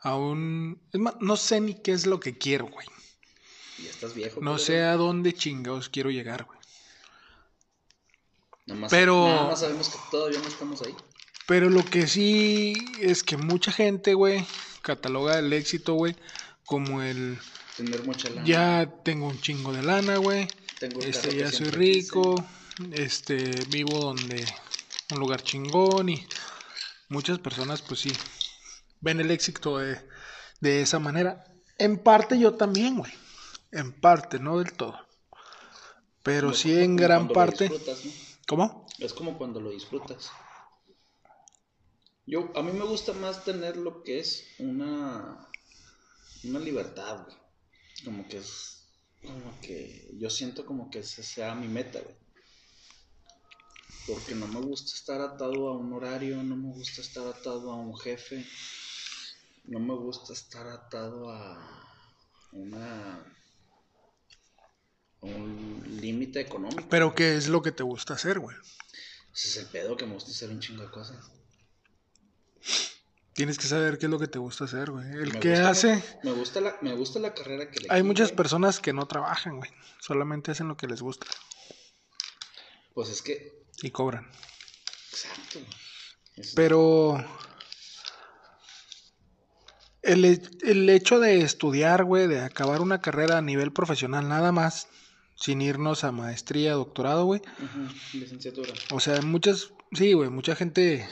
Aún. 0.00 0.80
Es 0.92 1.00
más, 1.00 1.14
no 1.20 1.36
sé 1.36 1.60
ni 1.60 1.74
qué 1.80 1.92
es 1.92 2.06
lo 2.06 2.20
que 2.20 2.36
quiero, 2.36 2.66
güey. 2.66 2.86
Y 3.78 3.86
estás 3.86 4.14
viejo. 4.14 4.40
No 4.40 4.58
sé 4.58 4.82
a 4.82 4.96
dónde 4.96 5.32
chingados 5.32 5.88
quiero 5.88 6.10
llegar, 6.10 6.44
güey. 6.44 6.58
Nada 8.66 8.80
más, 8.80 8.90
pero- 8.90 9.26
Nada 9.28 9.46
más 9.48 9.60
sabemos 9.60 9.88
que 9.90 9.98
todavía 10.10 10.38
no 10.40 10.48
estamos 10.48 10.82
ahí. 10.82 10.94
Pero 11.46 11.68
lo 11.68 11.84
que 11.84 12.06
sí 12.06 12.74
es 13.00 13.22
que 13.22 13.36
mucha 13.36 13.70
gente, 13.70 14.14
güey, 14.14 14.44
cataloga 14.82 15.38
el 15.38 15.52
éxito, 15.52 15.92
güey, 15.94 16.16
como 16.64 17.02
el 17.02 17.38
Tener 17.76 18.04
mucha 18.04 18.28
lana. 18.30 18.46
ya 18.46 18.92
tengo 19.02 19.26
un 19.26 19.40
chingo 19.40 19.72
de 19.72 19.82
lana, 19.82 20.16
güey. 20.16 20.46
Este 21.00 21.36
ya 21.36 21.50
soy 21.50 21.70
rico, 21.70 22.44
este 22.92 23.50
vivo 23.68 23.98
donde 23.98 24.44
un 25.12 25.18
lugar 25.18 25.42
chingón 25.42 26.08
y 26.08 26.26
muchas 27.08 27.38
personas 27.38 27.82
pues 27.82 28.00
sí 28.00 28.12
ven 29.00 29.20
el 29.20 29.30
éxito 29.30 29.78
de, 29.78 29.98
de 30.60 30.82
esa 30.82 30.98
manera. 30.98 31.44
En 31.78 31.98
parte 31.98 32.38
yo 32.38 32.54
también, 32.54 32.98
güey. 32.98 33.12
En 33.72 33.92
parte, 33.92 34.38
no 34.38 34.58
del 34.58 34.72
todo. 34.72 34.98
Pero 36.22 36.54
sí 36.54 36.70
Como 36.70 36.82
en 36.82 36.96
gran 36.96 37.28
parte. 37.28 37.70
¿Cómo? 38.46 38.86
Es 38.98 39.12
como 39.12 39.36
cuando 39.36 39.60
lo 39.60 39.70
disfrutas. 39.70 40.30
Yo, 42.26 42.50
a 42.56 42.62
mí 42.62 42.72
me 42.72 42.84
gusta 42.84 43.12
más 43.12 43.44
tener 43.44 43.76
lo 43.76 44.02
que 44.02 44.20
es 44.20 44.46
una, 44.58 45.48
una 46.44 46.58
libertad, 46.58 47.24
güey. 47.24 47.43
Como 48.04 48.28
que 48.28 48.38
es, 48.38 48.86
como 49.22 49.60
que 49.60 50.10
yo 50.18 50.30
siento 50.30 50.66
como 50.66 50.90
que 50.90 51.00
esa 51.00 51.22
sea 51.22 51.54
mi 51.54 51.68
meta, 51.68 52.00
güey. 52.00 52.16
Porque 54.06 54.34
no 54.34 54.46
me 54.46 54.60
gusta 54.60 54.94
estar 54.94 55.20
atado 55.20 55.68
a 55.68 55.78
un 55.78 55.92
horario, 55.92 56.42
no 56.42 56.56
me 56.56 56.72
gusta 56.72 57.00
estar 57.00 57.26
atado 57.26 57.72
a 57.72 57.76
un 57.76 57.96
jefe, 57.96 58.46
no 59.64 59.80
me 59.80 59.94
gusta 59.94 60.34
estar 60.34 60.66
atado 60.66 61.30
a 61.30 61.94
una 62.52 63.34
a 65.22 65.26
un 65.26 65.82
límite 66.00 66.40
económico. 66.40 66.86
Pero 66.90 67.14
¿qué 67.14 67.36
es 67.36 67.48
lo 67.48 67.62
que 67.62 67.72
te 67.72 67.82
gusta 67.82 68.14
hacer, 68.14 68.38
güey? 68.40 68.56
Ese 69.34 69.48
es 69.48 69.56
el 69.56 69.66
pedo 69.66 69.96
que 69.96 70.06
me 70.06 70.14
gusta 70.14 70.30
hacer 70.30 70.50
un 70.50 70.60
chingo 70.60 70.82
de 70.82 70.90
cosas. 70.90 71.30
Tienes 73.34 73.58
que 73.58 73.66
saber 73.66 73.98
qué 73.98 74.06
es 74.06 74.10
lo 74.10 74.18
que 74.18 74.28
te 74.28 74.38
gusta 74.38 74.64
hacer, 74.64 74.90
güey. 74.92 75.06
El 75.10 75.32
Me 75.32 75.40
que 75.40 75.50
gusta- 75.50 75.68
hace... 75.70 76.04
Me 76.22 76.32
gusta 76.32 76.60
la, 76.60 76.76
me 76.82 76.94
gusta 76.94 77.18
la 77.18 77.34
carrera 77.34 77.68
que 77.70 77.80
le 77.80 77.88
Hay 77.90 78.02
muchas 78.04 78.30
personas 78.30 78.78
que 78.78 78.92
no 78.92 79.06
trabajan, 79.06 79.56
güey. 79.58 79.70
Solamente 80.00 80.52
hacen 80.52 80.68
lo 80.68 80.76
que 80.76 80.86
les 80.86 81.02
gusta 81.02 81.26
Pues 82.94 83.08
es 83.08 83.22
que. 83.22 83.64
y 83.82 83.90
cobran. 83.90 84.30
Exacto. 85.10 85.58
Es- 86.36 86.52
Pero 86.54 87.16
el, 90.02 90.24
el 90.62 90.90
hecho 90.90 91.18
de 91.18 91.40
estudiar, 91.40 92.04
güey, 92.04 92.26
de 92.28 92.40
acabar 92.40 92.80
una 92.82 93.00
carrera 93.00 93.38
a 93.38 93.42
nivel 93.42 93.72
profesional 93.72 94.28
nada 94.28 94.52
más, 94.52 94.88
sin 95.34 95.60
irnos 95.62 96.04
a 96.04 96.12
maestría, 96.12 96.74
doctorado, 96.74 97.24
güey. 97.24 97.40
Ujú, 97.40 98.18
licenciatura. 98.18 98.72
O 98.92 99.00
sea, 99.00 99.22
muchas, 99.22 99.72
sí, 99.92 100.12
güey, 100.12 100.28
mucha 100.30 100.54
gente, 100.54 101.08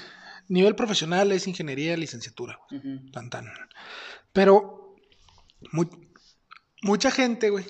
nivel 0.52 0.74
profesional 0.76 1.32
es 1.32 1.46
ingeniería, 1.46 1.96
licenciatura, 1.96 2.58
güey, 2.70 3.10
tan 3.12 3.30
tan. 3.30 3.46
Pero 4.32 4.96
mu- 5.72 5.90
mucha 6.82 7.10
gente, 7.10 7.50
güey, 7.50 7.64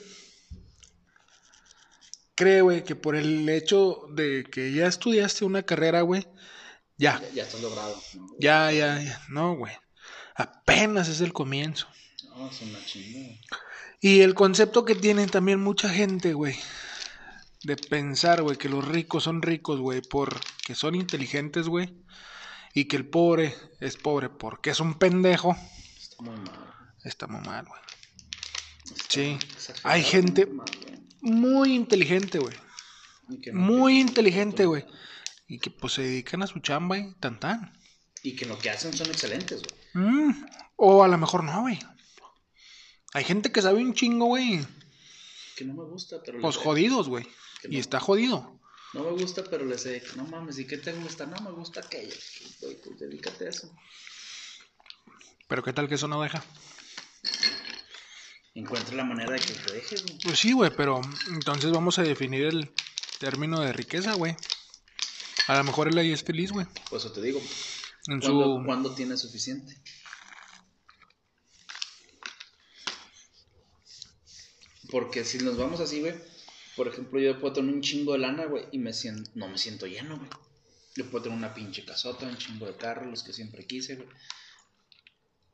cree, 2.35 2.61
güey, 2.63 2.85
que 2.85 2.97
por 2.97 3.17
el 3.17 3.49
hecho 3.49 4.07
de 4.15 4.45
que 4.51 4.73
ya 4.73 4.87
estudiaste 4.87 5.45
una 5.45 5.63
carrera, 5.63 6.03
güey, 6.03 6.27
ya, 6.99 7.21
Ya, 7.21 7.31
ya 7.31 7.43
estás 7.45 7.63
logrado. 7.63 8.01
¿no? 8.15 8.27
ya, 8.39 8.71
ya, 8.73 9.01
ya. 9.03 9.23
No, 9.29 9.57
güey. 9.57 9.73
Apenas 10.35 11.09
es 11.09 11.21
el 11.21 11.33
comienzo. 11.33 11.87
No, 12.37 12.49
es 12.49 12.61
una 12.63 12.85
chingada. 12.85 13.35
Y 14.01 14.21
el 14.21 14.35
concepto 14.35 14.85
que 14.85 14.95
tienen 14.95 15.29
también 15.29 15.61
mucha 15.61 15.89
gente, 15.89 16.33
güey. 16.35 16.57
De 17.65 17.77
pensar, 17.77 18.43
güey, 18.43 18.57
que 18.57 18.69
los 18.69 18.87
ricos 18.87 19.25
son 19.25 19.43
ricos, 19.43 19.79
güey, 19.81 20.01
porque 20.03 20.75
son 20.75 20.95
inteligentes, 20.95 21.69
güey. 21.69 21.95
Y 22.75 22.87
que 22.87 22.97
el 22.97 23.07
pobre 23.07 23.55
es 23.81 23.97
pobre 23.97 24.29
porque 24.29 24.71
es 24.71 24.81
un 24.81 24.95
pendejo. 24.95 25.57
Está 26.01 26.23
muy 26.23 26.37
mal. 26.37 26.75
Está 27.05 27.27
muy 27.27 27.41
mal, 27.43 27.67
güey. 27.67 27.81
Sí. 29.09 29.39
Hay 29.83 30.03
gente- 30.03 30.47
mal. 30.47 30.67
Muy 31.21 31.75
inteligente, 31.75 32.39
güey. 32.39 32.57
No 33.29 33.61
Muy 33.61 34.01
inteligente, 34.01 34.67
güey. 34.67 34.85
Y 35.47 35.59
que 35.59 35.71
pues 35.71 35.93
se 35.95 36.03
dedican 36.03 36.43
a 36.43 36.47
su 36.47 36.59
chamba 36.61 36.99
y 36.99 37.15
tan 37.15 37.39
tan. 37.39 37.79
Y 38.23 38.35
que 38.37 38.47
lo 38.47 38.59
que 38.59 38.71
hacen 38.71 38.93
son 38.93 39.09
excelentes, 39.09 39.63
güey. 39.63 40.07
Mm, 40.07 40.47
O 40.77 41.05
a 41.05 41.09
lo 41.09 41.19
mejor 41.19 41.45
no, 41.45 41.61
güey. 41.63 41.79
Hay 43.15 43.25
gente 43.25 43.53
que 43.53 43.63
sabe 43.63 43.81
un 43.83 43.95
chingo, 43.95 44.27
güey. 44.27 44.67
Que 45.57 45.65
no 45.65 45.75
me 45.75 45.85
gusta, 45.85 46.17
pero. 46.25 46.41
Pues 46.41 46.57
jodidos, 46.57 47.09
güey. 47.09 47.27
Y 47.69 47.79
está 47.79 48.01
jodido. 48.01 48.59
No 48.93 49.05
me 49.05 49.11
gusta, 49.13 49.43
pero 49.45 49.65
les 49.65 49.87
he 49.87 50.01
dicho, 50.01 50.15
no 50.17 50.25
mames, 50.25 50.59
¿y 50.59 50.67
qué 50.67 50.77
te 50.77 50.93
gusta? 50.93 51.25
No 51.25 51.41
me 51.41 51.51
gusta 51.53 51.81
aquello. 51.81 52.15
Güey, 52.61 52.81
pues 52.83 52.99
dedícate 52.99 53.47
a 53.47 53.49
eso. 53.49 53.75
Pero 55.49 55.63
qué 55.63 55.73
tal 55.73 55.89
que 55.89 55.95
eso 55.95 56.09
no 56.09 56.21
deja. 56.23 56.45
Encuentra 58.55 58.95
la 58.95 59.05
manera 59.05 59.33
de 59.33 59.41
que 59.41 59.55
te 59.55 59.73
dejes, 59.73 60.03
güey. 60.05 60.19
Pues 60.19 60.39
sí, 60.39 60.53
güey, 60.53 60.71
pero 60.77 61.01
entonces 61.31 61.71
vamos 61.71 61.99
a 61.99 62.03
definir 62.03 62.45
el 62.45 62.71
término 63.19 63.61
de 63.61 63.73
riqueza, 63.73 64.13
güey. 64.13 64.37
A 65.49 65.57
lo 65.57 65.65
mejor 65.65 65.89
él 65.89 65.97
ahí 65.97 66.13
es 66.13 66.23
feliz, 66.23 66.53
güey. 66.53 66.67
Por 66.91 66.99
eso 66.99 67.11
te 67.13 67.23
digo, 67.23 67.41
En 68.09 68.21
¿cuándo, 68.21 68.59
su... 68.59 68.65
cuándo 68.67 68.95
tienes 68.95 69.21
suficiente? 69.21 69.75
Porque 74.91 75.25
si 75.25 75.39
nos 75.39 75.57
vamos 75.57 75.81
así, 75.81 76.01
güey, 76.01 76.15
por 76.77 76.89
ejemplo, 76.89 77.21
yo 77.21 77.39
puedo 77.39 77.55
tener 77.55 77.75
un 77.75 77.83
chingo 77.83 78.13
de 78.13 78.19
lana, 78.19 78.47
güey, 78.47 78.65
y 78.73 78.79
me 78.79 78.93
siento, 78.93 79.31
no 79.35 79.49
me 79.49 79.59
siento 79.59 79.87
lleno, 79.87 80.17
güey. 80.17 80.31
Yo 80.95 81.11
puedo 81.11 81.25
tener 81.25 81.39
una 81.39 81.55
pinche 81.55 81.85
casota, 81.85 82.27
un 82.27 82.37
chingo 82.37 82.67
de 82.67 82.77
carros, 82.77 83.09
los 83.09 83.23
que 83.23 83.33
siempre 83.33 83.67
quise, 83.67 83.97
güey. 83.97 84.09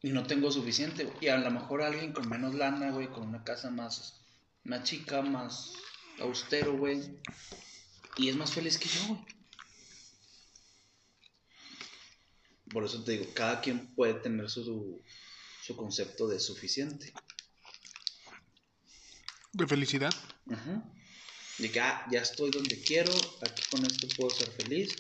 Y 0.02 0.11
no 0.11 0.26
tengo 0.26 0.50
suficiente, 0.50 1.04
güey. 1.04 1.16
Y 1.22 1.28
a 1.28 1.38
lo 1.38 1.50
mejor 1.50 1.83
alguien 1.83 2.12
con 2.12 2.28
menos 2.28 2.54
lana, 2.54 2.90
güey, 2.90 3.09
con 3.09 3.26
una 3.28 3.42
casa 3.42 3.70
más, 3.70 4.20
más 4.64 4.85
chica, 4.85 5.22
más 5.22 5.72
austero, 6.20 6.76
güey. 6.76 7.20
Y 8.16 8.28
es 8.28 8.37
más 8.37 8.52
feliz 8.52 8.78
que 8.78 8.88
yo, 8.88 9.09
güey. 9.09 9.38
Por 12.70 12.85
eso 12.85 13.02
te 13.02 13.12
digo, 13.12 13.26
cada 13.35 13.61
quien 13.61 13.94
puede 13.94 14.14
tener 14.14 14.50
su, 14.50 15.00
su 15.64 15.76
concepto 15.76 16.28
de 16.28 16.38
suficiente. 16.38 17.12
De 19.52 19.66
felicidad. 19.66 20.12
Ajá. 20.50 20.85
De 21.59 21.71
que, 21.71 21.81
ah, 21.81 22.07
ya 22.11 22.21
estoy 22.21 22.51
donde 22.51 22.81
quiero, 22.81 23.12
aquí 23.42 23.62
con 23.71 23.85
esto 23.85 24.07
puedo 24.16 24.31
ser 24.31 24.49
feliz. 24.51 24.94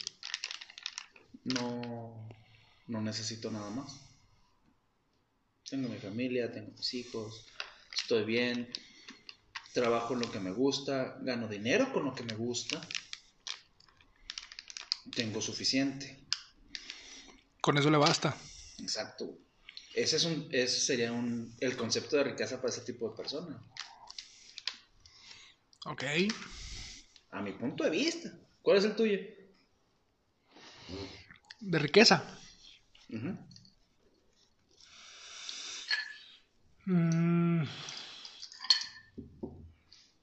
No, 1.44 2.28
no 2.88 3.00
necesito 3.00 3.50
nada 3.50 3.70
más. 3.70 4.00
Tengo 5.68 5.88
mi 5.88 5.98
familia, 5.98 6.50
tengo 6.50 6.72
mis 6.72 6.94
hijos, 6.94 7.46
estoy 7.94 8.24
bien, 8.24 8.70
trabajo 9.72 10.14
en 10.14 10.20
lo 10.20 10.32
que 10.32 10.40
me 10.40 10.50
gusta, 10.50 11.18
gano 11.20 11.46
dinero 11.46 11.92
con 11.92 12.04
lo 12.04 12.14
que 12.14 12.24
me 12.24 12.34
gusta. 12.34 12.80
Tengo 15.14 15.40
suficiente. 15.40 16.26
Con 17.60 17.78
eso 17.78 17.90
le 17.90 17.98
basta. 17.98 18.36
Exacto. 18.78 19.38
Ese, 19.94 20.16
es 20.16 20.24
un, 20.24 20.48
ese 20.52 20.80
sería 20.80 21.12
un, 21.12 21.54
el 21.60 21.76
concepto 21.76 22.16
de 22.16 22.24
riqueza 22.24 22.56
para 22.56 22.72
ese 22.72 22.82
tipo 22.82 23.10
de 23.10 23.16
personas. 23.16 23.60
Ok. 25.86 26.04
A 27.30 27.40
mi 27.42 27.52
punto 27.52 27.84
de 27.84 27.90
vista. 27.90 28.30
¿Cuál 28.62 28.78
es 28.78 28.84
el 28.84 28.96
tuyo? 28.96 29.18
De 31.60 31.78
riqueza. 31.78 32.24
Mm, 36.86 37.64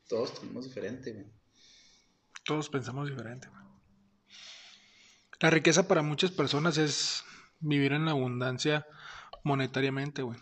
Todos 0.07 0.39
tenemos 0.39 0.65
diferente, 0.65 1.11
güey. 1.11 1.25
todos 2.43 2.69
pensamos 2.69 3.09
diferente. 3.09 3.47
güey. 3.47 3.61
La 5.39 5.49
riqueza 5.49 5.88
para 5.88 6.01
muchas 6.01 6.32
personas 6.32 6.77
es 6.77 7.23
vivir 7.59 7.91
en 7.93 8.05
la 8.05 8.11
abundancia 8.11 8.86
monetariamente, 9.43 10.21
güey. 10.21 10.39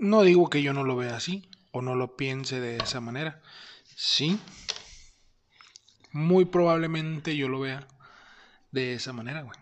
No 0.00 0.22
digo 0.22 0.48
que 0.50 0.62
yo 0.62 0.72
no 0.72 0.84
lo 0.84 0.96
vea 0.96 1.16
así 1.16 1.48
o 1.74 1.82
no 1.82 1.96
lo 1.96 2.16
piense 2.16 2.60
de 2.60 2.76
esa 2.76 3.00
manera. 3.00 3.42
Sí. 3.96 4.38
Muy 6.12 6.44
probablemente 6.44 7.36
yo 7.36 7.48
lo 7.48 7.58
vea 7.58 7.88
de 8.70 8.94
esa 8.94 9.12
manera, 9.12 9.42
güey. 9.42 9.58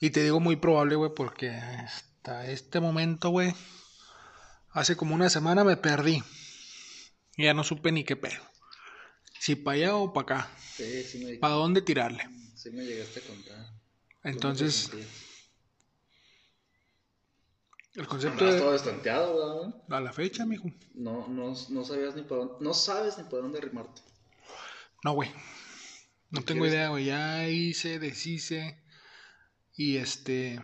Y 0.00 0.10
te 0.10 0.24
digo 0.24 0.40
muy 0.40 0.56
probable, 0.56 0.96
güey, 0.96 1.12
porque 1.14 1.50
hasta 1.50 2.50
este 2.50 2.80
momento, 2.80 3.30
güey, 3.30 3.54
hace 4.72 4.96
como 4.96 5.14
una 5.14 5.30
semana 5.30 5.62
me 5.62 5.76
perdí. 5.76 6.24
Ya 7.38 7.54
no 7.54 7.62
supe 7.62 7.92
ni 7.92 8.02
qué 8.02 8.16
pedo. 8.16 8.42
Si 9.38 9.54
para 9.54 9.76
allá 9.76 9.94
o 9.94 10.12
para 10.12 10.22
acá. 10.38 10.50
Sí, 10.74 11.04
sí 11.04 11.24
me, 11.24 11.34
¿Para 11.36 11.54
dónde 11.54 11.82
tirarle? 11.82 12.28
sí 12.56 12.70
me 12.70 12.84
llegaste 12.84 13.20
a 13.20 13.22
contar. 13.22 13.56
¿Cómo 13.56 14.22
te 14.22 14.30
Entonces? 14.30 14.90
El 17.96 18.06
concepto 18.06 18.44
de... 18.44 18.58
todo 18.58 18.74
estanteado, 18.74 19.64
¿verdad? 19.64 19.82
A 19.88 20.00
la 20.00 20.12
fecha, 20.12 20.44
mijo. 20.44 20.70
No, 20.94 21.26
no, 21.28 21.54
no 21.70 21.84
sabías 21.84 22.14
ni 22.14 22.22
por 22.22 22.38
dónde, 22.38 22.54
no 22.60 22.74
sabes 22.74 23.16
ni 23.16 23.24
por 23.24 23.40
dónde 23.42 23.58
arrimarte. 23.58 24.02
No, 25.02 25.14
güey. 25.14 25.30
No 26.30 26.40
¿Y 26.40 26.44
tengo 26.44 26.62
quieres? 26.62 26.74
idea, 26.74 26.88
güey. 26.90 27.06
Ya 27.06 27.48
hice, 27.48 27.98
deshice. 27.98 28.82
Y 29.76 29.96
este. 29.96 30.60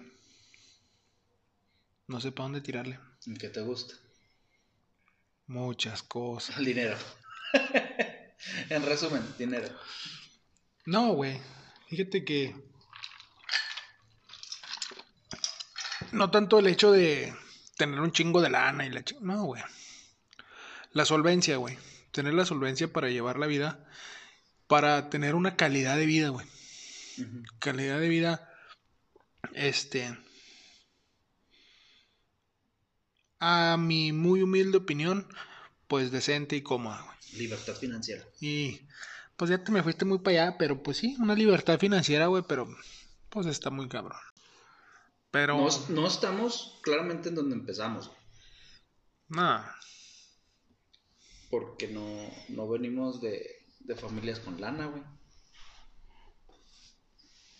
No 2.06 2.20
sé 2.20 2.32
para 2.32 2.44
dónde 2.44 2.60
tirarle. 2.60 2.98
¿En 3.26 3.36
qué 3.36 3.48
te 3.48 3.60
gusta? 3.62 3.94
Muchas 5.46 6.02
cosas. 6.02 6.58
El 6.58 6.64
dinero. 6.66 6.96
en 8.68 8.82
resumen, 8.84 9.22
dinero. 9.38 9.68
No, 10.84 11.14
güey. 11.14 11.40
Fíjate 11.88 12.24
que. 12.24 12.54
No 16.12 16.30
tanto 16.30 16.58
el 16.58 16.66
hecho 16.66 16.92
de 16.92 17.34
tener 17.76 18.00
un 18.00 18.12
chingo 18.12 18.40
de 18.40 18.50
lana 18.50 18.86
y 18.86 18.90
la 18.90 19.02
No, 19.20 19.44
güey. 19.44 19.62
La 20.92 21.04
solvencia, 21.04 21.56
güey. 21.56 21.78
Tener 22.10 22.34
la 22.34 22.44
solvencia 22.44 22.92
para 22.92 23.08
llevar 23.08 23.38
la 23.38 23.46
vida. 23.46 23.86
Para 24.66 25.10
tener 25.10 25.34
una 25.34 25.56
calidad 25.56 25.96
de 25.96 26.06
vida, 26.06 26.28
güey. 26.28 26.46
Calidad 27.58 28.00
de 28.00 28.08
vida, 28.08 28.52
este, 29.54 30.16
a 33.38 33.76
mi 33.76 34.12
muy 34.12 34.42
humilde 34.42 34.78
opinión, 34.78 35.26
pues 35.88 36.12
decente 36.12 36.56
y 36.56 36.62
cómoda, 36.62 37.02
güey. 37.02 37.16
Libertad 37.38 37.74
financiera. 37.74 38.24
Y 38.40 38.82
pues 39.36 39.50
ya 39.50 39.64
te 39.64 39.72
me 39.72 39.82
fuiste 39.82 40.04
muy 40.04 40.18
para 40.18 40.44
allá, 40.44 40.58
pero 40.58 40.82
pues 40.82 40.98
sí, 40.98 41.16
una 41.18 41.34
libertad 41.34 41.78
financiera, 41.78 42.26
güey, 42.26 42.44
pero 42.46 42.68
pues 43.30 43.46
está 43.46 43.70
muy 43.70 43.88
cabrón. 43.88 44.20
Pero, 45.32 45.56
No, 45.56 45.68
no 45.88 46.06
estamos 46.06 46.78
claramente 46.82 47.30
en 47.30 47.34
donde 47.34 47.56
empezamos, 47.56 48.12
nada, 49.28 49.74
porque 51.50 51.88
no, 51.88 52.06
no 52.50 52.68
venimos 52.68 53.20
de, 53.20 53.64
de 53.80 53.96
familias 53.96 54.40
con 54.40 54.60
lana, 54.60 54.86
güey. 54.86 55.02